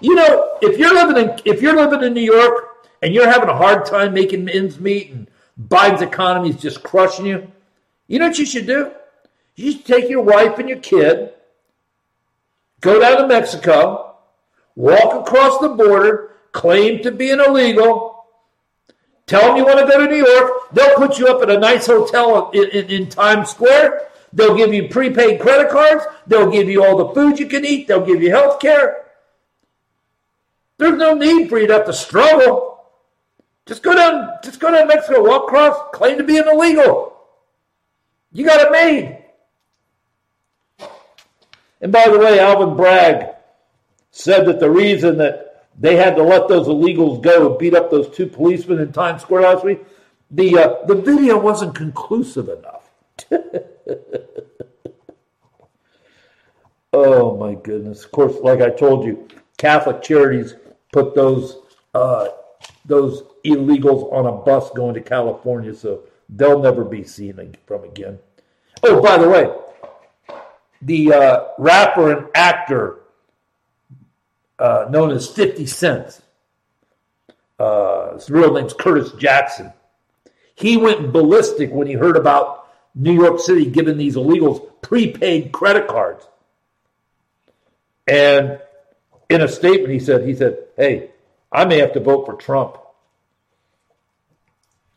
[0.02, 3.48] You know, if you're living in if you're living in New York and you're having
[3.48, 7.50] a hard time making ends meet and Biden's economy is just crushing you,
[8.06, 8.92] you know what you should do?
[9.54, 11.32] You should take your wife and your kid,
[12.82, 14.16] go down to Mexico,
[14.74, 18.15] walk across the border, claim to be an illegal,
[19.26, 20.72] tell them you want to go to New York.
[20.72, 24.08] They'll put you up at a nice hotel in, in, in Times Square.
[24.32, 26.04] They'll give you prepaid credit cards.
[26.26, 27.88] They'll give you all the food you can eat.
[27.88, 29.04] They'll give you health care.
[30.78, 32.84] There's no need for you to have to struggle.
[33.64, 37.16] Just go down, just go down Mexico, walk across, claim to be an illegal.
[38.32, 39.24] You got it made.
[41.80, 43.34] And by the way, Alvin Bragg
[44.10, 45.45] said that the reason that
[45.78, 49.22] they had to let those illegals go and beat up those two policemen in Times
[49.22, 49.84] Square last week,
[50.30, 52.90] the uh, the video wasn't conclusive enough.
[56.98, 58.06] Oh my goodness!
[58.06, 60.54] Of course, like I told you, Catholic Charities
[60.94, 61.58] put those
[61.94, 62.28] uh,
[62.86, 68.18] those illegals on a bus going to California, so they'll never be seen from again.
[68.82, 69.52] Oh, by the way,
[70.80, 73.00] the uh, rapper and actor
[74.58, 76.20] uh, known as 50 Cent,
[77.58, 79.72] uh, his real name's Curtis Jackson,
[80.54, 85.86] he went ballistic when he heard about New York City giving these illegals prepaid credit
[85.86, 86.26] cards.
[88.06, 88.60] And
[89.28, 91.10] in a statement, he said, he said, hey,
[91.52, 92.78] I may have to vote for Trump.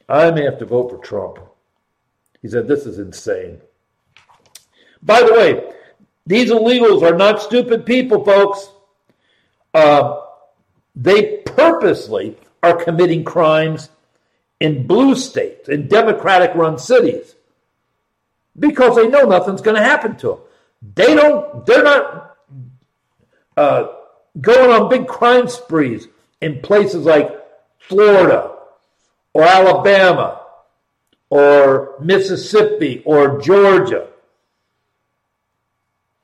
[0.08, 1.40] I may have to vote for Trump.
[2.42, 3.62] He said, this is insane.
[5.04, 5.74] By the way,
[6.26, 8.70] these illegals are not stupid people, folks.
[9.74, 10.22] Uh,
[10.96, 13.90] they purposely are committing crimes
[14.60, 17.36] in blue states, in Democratic run cities,
[18.58, 20.40] because they know nothing's going to happen to them.
[20.96, 22.38] They don't, they're not
[23.56, 23.88] uh,
[24.40, 26.08] going on big crime sprees
[26.42, 27.30] in places like
[27.80, 28.56] Florida
[29.34, 30.42] or Alabama
[31.30, 34.08] or Mississippi or Georgia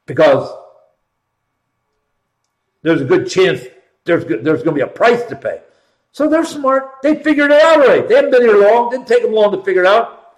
[0.06, 0.50] because
[2.86, 3.64] there's a good chance
[4.04, 5.62] there's, there's going to be a price to pay.
[6.12, 7.02] So they're smart.
[7.02, 8.08] They figured it out right.
[8.08, 8.92] They haven't been here long.
[8.92, 10.36] Didn't take them long to figure it out.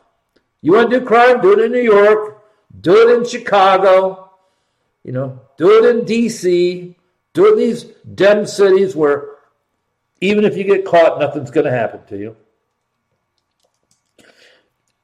[0.61, 1.41] You want to do crime?
[1.41, 2.41] Do it in New York.
[2.79, 4.31] Do it in Chicago.
[5.03, 6.95] You know, do it in D.C.
[7.33, 7.83] Do it in these
[8.15, 9.35] dem cities where
[10.21, 12.35] even if you get caught, nothing's going to happen to you.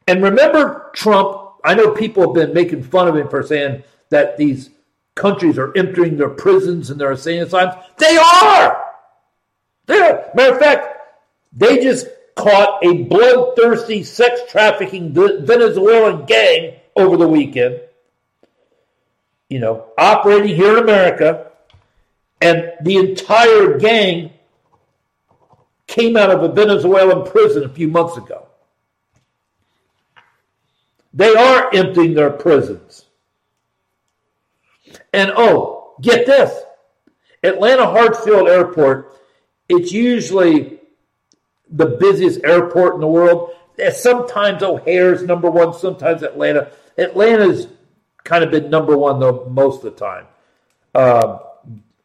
[0.08, 1.42] And remember Trump.
[1.66, 4.70] I know people have been making fun of him for saying that these
[5.16, 7.76] countries are emptying their prisons and their insane asylums.
[7.98, 8.84] They are.
[9.86, 10.26] They are.
[10.34, 10.88] Matter of fact,
[11.54, 17.80] they just caught a bloodthirsty sex trafficking Venezuelan gang over the weekend.
[19.50, 21.52] You know, operating here in America,
[22.42, 24.32] and the entire gang
[25.86, 28.48] came out of a Venezuelan prison a few months ago.
[31.14, 33.06] They are emptying their prisons.
[35.14, 36.52] And oh, get this
[37.44, 39.20] Atlanta Hartsfield Airport,
[39.70, 40.80] it's usually
[41.70, 43.52] the busiest airport in the world.
[43.94, 46.72] Sometimes O'Hare's number one, sometimes Atlanta.
[46.98, 47.68] Atlanta's
[48.24, 50.26] kind of been number one though most of the time,
[50.96, 51.40] um,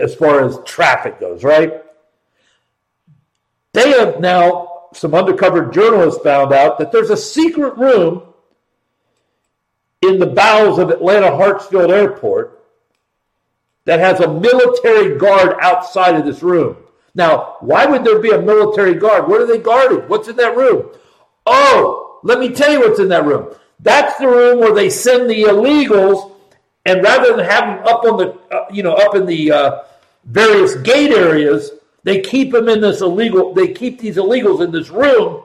[0.00, 1.82] as far as traffic goes, right?
[3.72, 8.22] They have now, some undercover journalists found out that there's a secret room
[10.00, 12.57] in the bowels of Atlanta Hartsfield Airport
[13.88, 16.76] that has a military guard outside of this room.
[17.14, 19.26] Now, why would there be a military guard?
[19.26, 20.00] What are they guarding?
[20.10, 20.90] What's in that room?
[21.46, 23.54] Oh, let me tell you what's in that room.
[23.80, 26.32] That's the room where they send the illegals,
[26.84, 29.82] and rather than have them up on the, uh, you know, up in the uh,
[30.26, 31.70] various gate areas,
[32.04, 33.54] they keep them in this illegal.
[33.54, 35.44] They keep these illegals in this room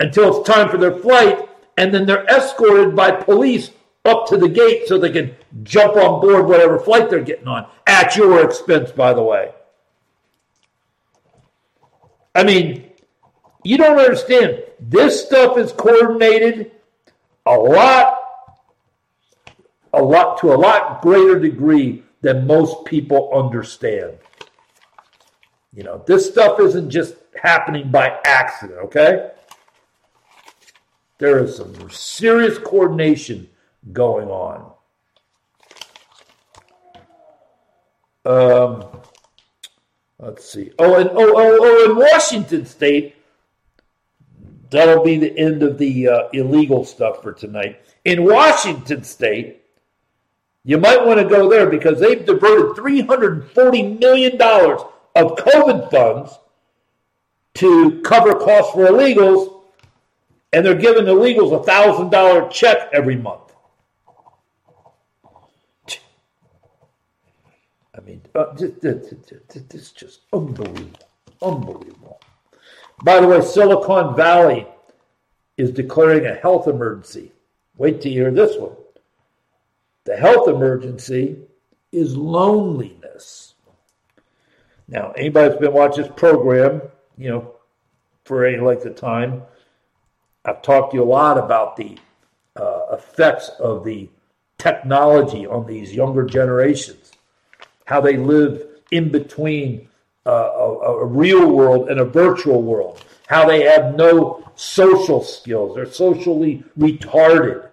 [0.00, 3.68] until it's time for their flight, and then they're escorted by police
[4.04, 7.66] up to the gate so they can jump on board whatever flight they're getting on
[7.86, 9.52] at your expense, by the way.
[12.34, 12.90] I mean,
[13.64, 14.62] you don't understand.
[14.80, 16.70] This stuff is coordinated
[17.44, 18.18] a lot,
[19.92, 24.18] a lot to a lot greater degree than most people understand.
[25.74, 29.30] You know, this stuff isn't just happening by accident, okay?
[31.18, 33.48] There is some serious coordination
[33.92, 34.72] going on.
[38.24, 38.84] Um,
[40.18, 40.72] let's see.
[40.78, 43.16] Oh, and oh, oh, oh, in Washington State,
[44.70, 47.80] that'll be the end of the uh, illegal stuff for tonight.
[48.04, 49.62] In Washington State,
[50.64, 56.38] you might want to go there because they've diverted $340 million of COVID funds
[57.54, 59.62] to cover costs for illegals,
[60.52, 63.52] and they're giving illegals a $1,000 check every month.
[67.96, 68.54] I mean, uh,
[69.74, 71.08] is just unbelievable.
[71.42, 72.20] Unbelievable.
[73.02, 74.66] By the way, Silicon Valley
[75.56, 77.32] is declaring a health emergency.
[77.76, 78.76] Wait till you hear this one.
[80.04, 81.38] The health emergency
[81.92, 83.54] is loneliness.
[84.86, 86.82] Now, anybody that's been watching this program,
[87.16, 87.54] you know,
[88.24, 89.42] for any length of time,
[90.44, 91.98] I've talked to you a lot about the
[92.56, 94.08] uh, effects of the
[94.58, 97.07] technology on these younger generations
[97.88, 99.88] how they live in between
[100.26, 105.74] uh, a, a real world and a virtual world, how they have no social skills,
[105.74, 107.66] they're socially retarded.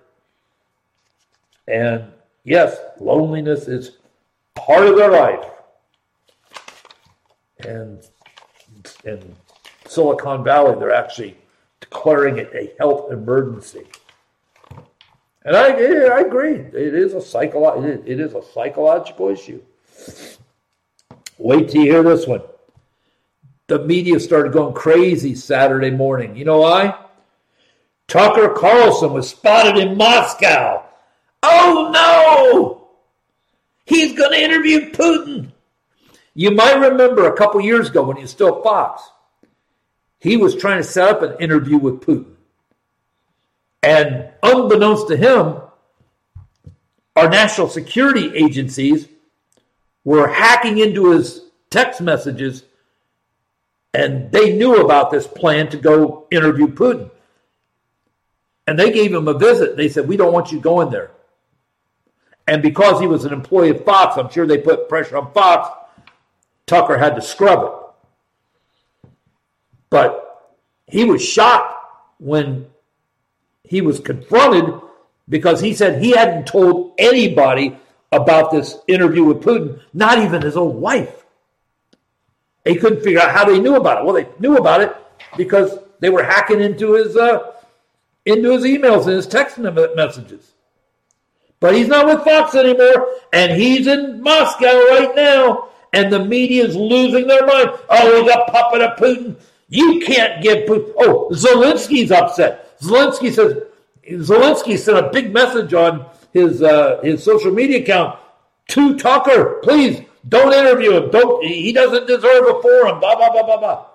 [1.68, 2.06] And
[2.46, 3.98] yes, loneliness is
[4.54, 5.50] part of their life.
[7.68, 8.02] And
[9.04, 9.36] in
[9.86, 11.36] Silicon Valley, they're actually
[11.82, 13.86] declaring it a health emergency.
[15.44, 16.56] And I, I agree.
[16.56, 19.62] It is a psycholo- it is a psychological issue.
[21.38, 22.42] Wait till you hear this one.
[23.68, 26.36] The media started going crazy Saturday morning.
[26.36, 26.98] You know why?
[28.08, 30.84] Tucker Carlson was spotted in Moscow.
[31.42, 32.88] Oh no!
[33.86, 35.52] He's going to interview Putin.
[36.34, 39.02] You might remember a couple years ago when he was still Fox,
[40.20, 42.34] he was trying to set up an interview with Putin.
[43.82, 45.62] And unbeknownst to him,
[47.16, 49.08] our national security agencies
[50.06, 52.64] were hacking into his text messages
[53.96, 57.10] and they knew about this plan to go interview Putin.
[58.68, 59.78] And they gave him a visit.
[59.78, 61.12] They said, We don't want you going there.
[62.48, 65.70] And because he was an employee of Fox, I'm sure they put pressure on Fox.
[66.66, 69.10] Tucker had to scrub it.
[69.90, 70.54] But
[70.88, 71.74] he was shocked
[72.20, 72.68] when
[73.64, 74.82] he was confronted
[75.30, 77.78] because he said he hadn't told anybody
[78.12, 81.26] about this interview with Putin, not even his own wife.
[82.64, 84.06] He couldn't figure out how they knew about it.
[84.06, 84.96] Well, they knew about it
[85.38, 87.52] because they were hacking into his uh,
[88.26, 90.54] into his emails and his text messages.
[91.60, 96.66] But he's not with Fox anymore, and he's in Moscow right now, and the media
[96.66, 97.70] is losing their mind.
[97.90, 99.36] Oh, he's a puppet of Putin.
[99.70, 100.94] You can't give Putin.
[100.98, 102.78] Oh, Zelensky's upset.
[102.80, 103.64] Zelensky says
[104.08, 106.06] Zelensky sent a big message on
[106.36, 108.20] his uh, his social media account
[108.68, 109.62] to Tucker.
[109.64, 111.10] Please don't interview him.
[111.10, 111.44] Don't.
[111.44, 113.00] He doesn't deserve a forum.
[113.00, 113.86] Blah blah blah blah blah.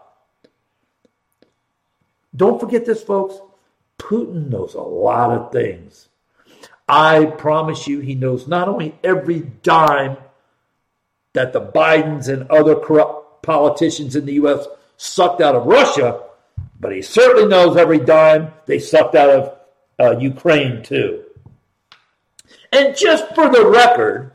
[2.34, 3.34] Don't forget this, folks.
[3.98, 6.08] Putin knows a lot of things.
[6.88, 10.16] I promise you, he knows not only every dime
[11.34, 14.66] that the Bidens and other corrupt politicians in the U.S.
[14.96, 16.22] sucked out of Russia,
[16.80, 19.56] but he certainly knows every dime they sucked out of
[20.00, 21.24] uh, Ukraine, too.
[22.72, 24.32] And just for the record,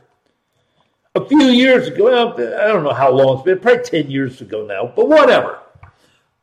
[1.14, 4.66] a few years ago, I don't know how long it's been, probably 10 years ago
[4.66, 5.58] now, but whatever.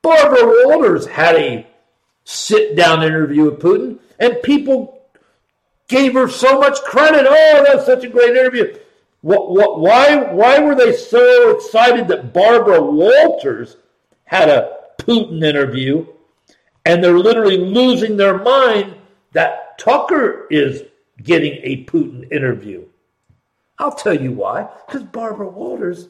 [0.02, 1.68] Barbara Walters had a
[2.26, 5.02] sit down interview with Putin, and people
[5.88, 7.28] gave her so much credit.
[7.30, 8.78] Oh, that's such a great interview.
[9.22, 13.78] What, what, why, why were they so excited that Barbara Walters
[14.26, 16.06] had a Putin interview
[16.86, 18.96] and they're literally losing their mind
[19.32, 20.84] that Tucker is
[21.22, 22.86] getting a Putin interview?
[23.80, 24.68] I'll tell you why.
[24.86, 26.10] Because Barbara Walters,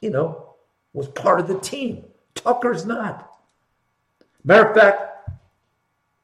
[0.00, 0.54] you know,
[0.92, 2.04] was part of the team.
[2.34, 3.30] Tucker's not.
[4.44, 5.30] Matter of fact,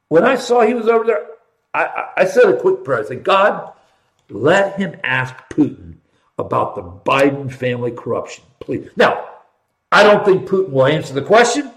[0.08, 1.26] when I saw he was over there,
[1.72, 3.00] I, I said a quick prayer.
[3.00, 3.72] I said, God,
[4.28, 5.94] let him ask Putin
[6.38, 8.88] about the Biden family corruption, please.
[8.96, 9.28] Now,
[9.92, 11.70] I don't think Putin will answer the question,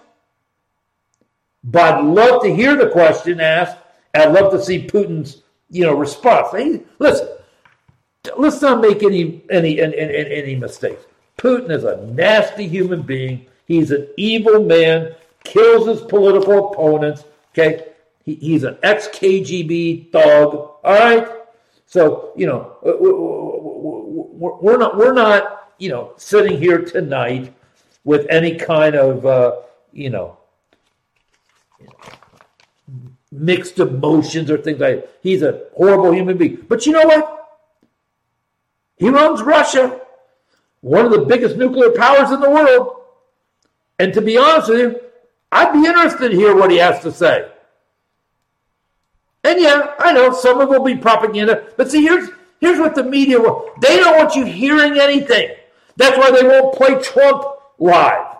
[1.64, 3.78] but I'd love to hear the question asked.
[4.16, 5.43] I'd love to see Putin's,
[5.74, 6.54] you know, response.
[7.00, 7.28] Listen,
[8.38, 11.04] let's not make any any any, any mistakes.
[11.38, 13.48] Putin is a nasty human being.
[13.66, 17.24] He's an evil man, kills his political opponents.
[17.52, 17.86] Okay,
[18.24, 20.54] he, he's an ex KGB thug.
[20.54, 21.28] All right,
[21.88, 22.78] so you know
[24.62, 27.52] we're not we're not you know sitting here tonight
[28.04, 29.56] with any kind of uh,
[29.92, 30.38] you know
[33.34, 35.20] mixed emotions or things like that.
[35.22, 36.66] He's a horrible human being.
[36.68, 37.62] But you know what?
[38.98, 40.00] He runs Russia,
[40.82, 43.02] one of the biggest nuclear powers in the world.
[44.00, 45.02] And to be honest with you,
[45.52, 47.50] I'd be interested to hear what he has to say.
[49.44, 52.30] And yeah, I know some of it will be propaganda, but see, here's
[52.62, 53.70] here's what the media will.
[53.82, 55.50] They don't want you hearing anything.
[55.98, 57.44] That's why they won't play Trump
[57.78, 58.38] live.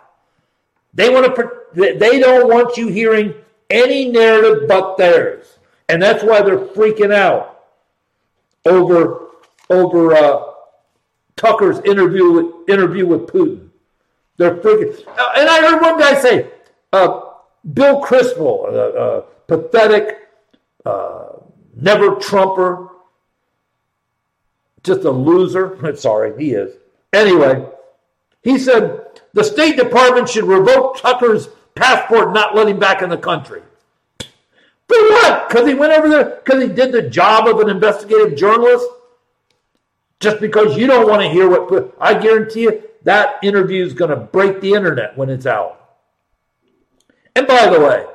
[0.94, 1.50] They want to.
[1.74, 3.34] They don't want you hearing
[3.70, 5.58] any narrative but theirs,
[5.88, 7.64] and that's why they're freaking out
[8.64, 9.28] over
[9.70, 10.42] over uh,
[11.36, 13.68] Tucker's interview with, interview with Putin.
[14.36, 15.06] They're freaking.
[15.06, 16.50] Uh, and I heard one guy say,
[16.92, 17.20] uh,
[17.72, 20.28] Bill Kristol, a, pathetic,
[20.84, 21.28] uh,
[21.76, 22.88] never Trumper,
[24.82, 25.96] just a loser.
[25.96, 26.74] Sorry, he is.
[27.12, 27.66] Anyway,
[28.42, 33.18] he said the State Department should revoke Tucker's passport, not let him back in the
[33.18, 33.62] country.
[34.18, 35.48] For what?
[35.48, 38.86] Because he went over there, because he did the job of an investigative journalist?
[40.24, 44.10] just because you don't want to hear what I guarantee you that interview is going
[44.10, 45.98] to break the internet when it's out.
[47.36, 48.06] And by the way,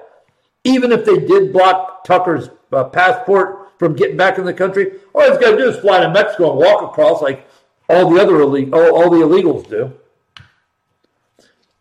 [0.63, 5.21] even if they did block Tucker's uh, passport, from getting back in the country, all
[5.21, 7.47] he's got to do is fly to Mexico and walk across like
[7.87, 9.93] all the other ille- all, all the illegals do.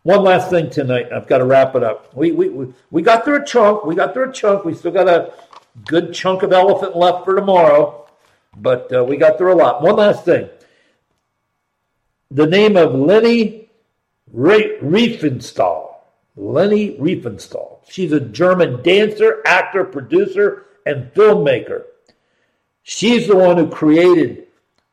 [0.09, 1.13] One last thing tonight.
[1.13, 2.15] I've got to wrap it up.
[2.15, 3.85] We, we, we, we got through a chunk.
[3.85, 4.65] We got through a chunk.
[4.65, 5.31] We still got a
[5.85, 8.07] good chunk of elephant left for tomorrow,
[8.57, 9.83] but uh, we got through a lot.
[9.83, 10.49] One last thing.
[12.31, 13.69] The name of Leni
[14.35, 15.97] Riefenstahl.
[16.35, 17.81] Leni Riefenstahl.
[17.87, 21.83] She's a German dancer, actor, producer, and filmmaker.
[22.81, 24.47] She's the one who created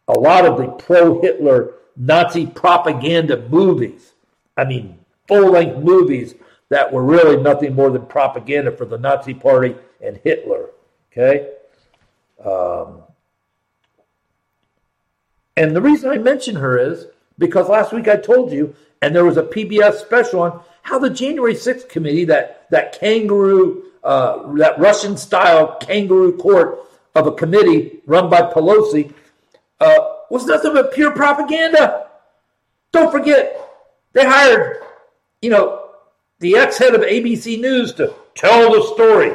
[0.08, 4.12] a lot of the pro Hitler Nazi propaganda movies.
[4.58, 4.98] I mean,
[5.28, 6.34] full length movies
[6.68, 10.70] that were really nothing more than propaganda for the Nazi Party and Hitler.
[11.12, 11.52] Okay?
[12.44, 13.02] Um,
[15.56, 17.06] and the reason I mention her is
[17.38, 21.10] because last week I told you, and there was a PBS special on how the
[21.10, 26.80] January 6th committee, that, that kangaroo, uh, that Russian style kangaroo court
[27.14, 29.12] of a committee run by Pelosi,
[29.80, 29.98] uh,
[30.30, 32.08] was nothing but pure propaganda.
[32.92, 33.60] Don't forget,
[34.12, 34.82] they hired,
[35.42, 35.90] you know,
[36.40, 39.34] the ex head of ABC News to tell the story.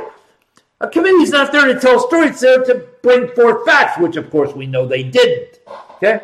[0.79, 4.29] A committee's not there to tell stories, it's there to bring forth facts, which of
[4.29, 5.59] course we know they didn't.
[5.95, 6.21] Okay?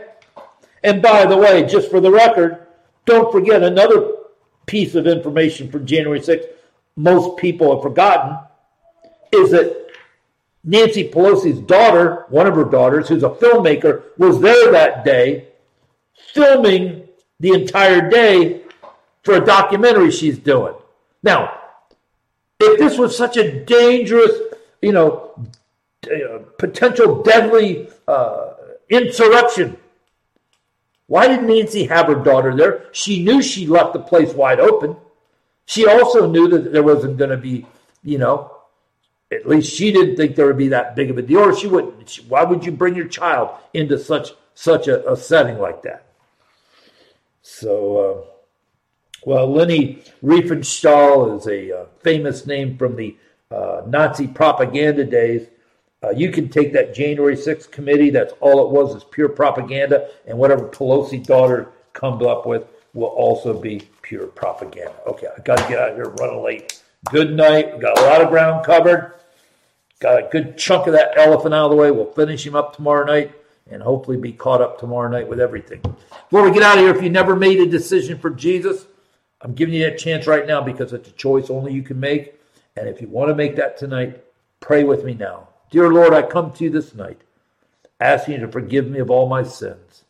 [0.83, 2.67] And by the way, just for the record,
[3.05, 4.13] don't forget another
[4.65, 6.47] piece of information from January 6th
[6.97, 8.37] most people have forgotten
[9.31, 9.87] is that
[10.63, 15.47] Nancy Pelosi's daughter, one of her daughters, who's a filmmaker, was there that day
[16.33, 17.07] filming
[17.39, 18.63] the entire day
[19.27, 20.73] for a documentary she's doing.
[21.21, 21.59] Now,
[22.61, 24.31] if this was such a dangerous,
[24.81, 25.37] you know,
[26.05, 28.53] uh, potential deadly uh,
[28.89, 29.75] insurrection,
[31.07, 32.85] why did Nancy have her daughter there?
[32.93, 34.95] She knew she left the place wide open.
[35.65, 37.65] She also knew that there wasn't going to be,
[38.05, 38.55] you know,
[39.29, 41.67] at least she didn't think there would be that big of a deal, or she
[41.67, 42.07] wouldn't.
[42.07, 46.05] She, why would you bring your child into such such a, a setting like that?
[47.41, 48.36] So, uh,
[49.25, 53.15] well, Leni Riefenstahl is a uh, famous name from the
[53.51, 55.47] uh, Nazi propaganda days.
[56.03, 60.09] Uh, you can take that January 6th committee, that's all it was, is pure propaganda,
[60.27, 64.95] and whatever Pelosi daughter comes up with will also be pure propaganda.
[65.07, 66.81] Okay, I got to get out of here running late.
[67.11, 67.73] Good night.
[67.73, 69.13] We got a lot of ground covered.
[69.99, 71.89] Got a good chunk of that elephant out of the way.
[71.89, 73.31] We'll finish him up tomorrow night
[73.69, 75.81] and hopefully be caught up tomorrow night with everything.
[75.81, 78.85] Before we get out of here, if you never made a decision for Jesus,
[79.41, 82.39] I'm giving you that chance right now because it's a choice only you can make.
[82.75, 84.23] And if you want to make that tonight,
[84.59, 85.49] pray with me now.
[85.69, 87.21] Dear Lord, I come to you this night
[87.99, 90.03] asking you to forgive me of all my sins.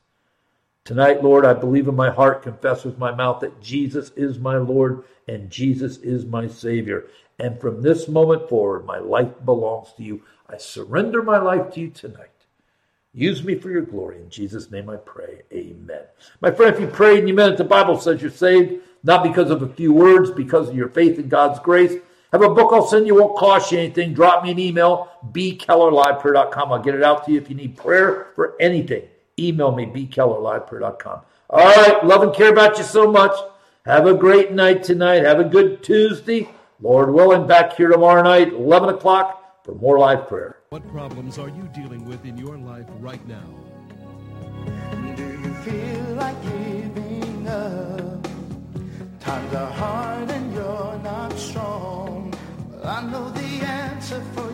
[0.84, 4.58] Tonight, Lord, I believe in my heart, confess with my mouth that Jesus is my
[4.58, 7.08] Lord and Jesus is my Savior.
[7.40, 10.24] And from this moment forward, my life belongs to you.
[10.50, 12.30] I surrender my life to you tonight.
[13.14, 14.18] Use me for your glory.
[14.18, 15.42] In Jesus' name I pray.
[15.52, 16.04] Amen.
[16.40, 19.24] My friend, if you prayed and you meant it, the Bible says you're saved, not
[19.24, 21.94] because of a few words, because of your faith in God's grace.
[22.32, 24.14] Have a book I'll send you, won't cost you anything.
[24.14, 26.74] Drop me an email, bkellerliveprayer.com.
[26.74, 29.04] I'll get it out to you if you need prayer for anything.
[29.40, 31.22] Email me, bkellerliveprayer.com.
[31.50, 33.32] All right, love and care about you so much.
[33.86, 35.24] Have a great night tonight.
[35.24, 36.50] Have a good Tuesday.
[36.82, 40.58] Lord willing, back here tomorrow night, 11 o'clock, for more live prayer.
[40.70, 43.44] What problems are you dealing with in your life right now?
[45.16, 47.87] Do you feel like giving up?
[49.28, 52.34] kinda hard and you're not strong.
[52.82, 53.52] I know the
[53.84, 54.47] answer for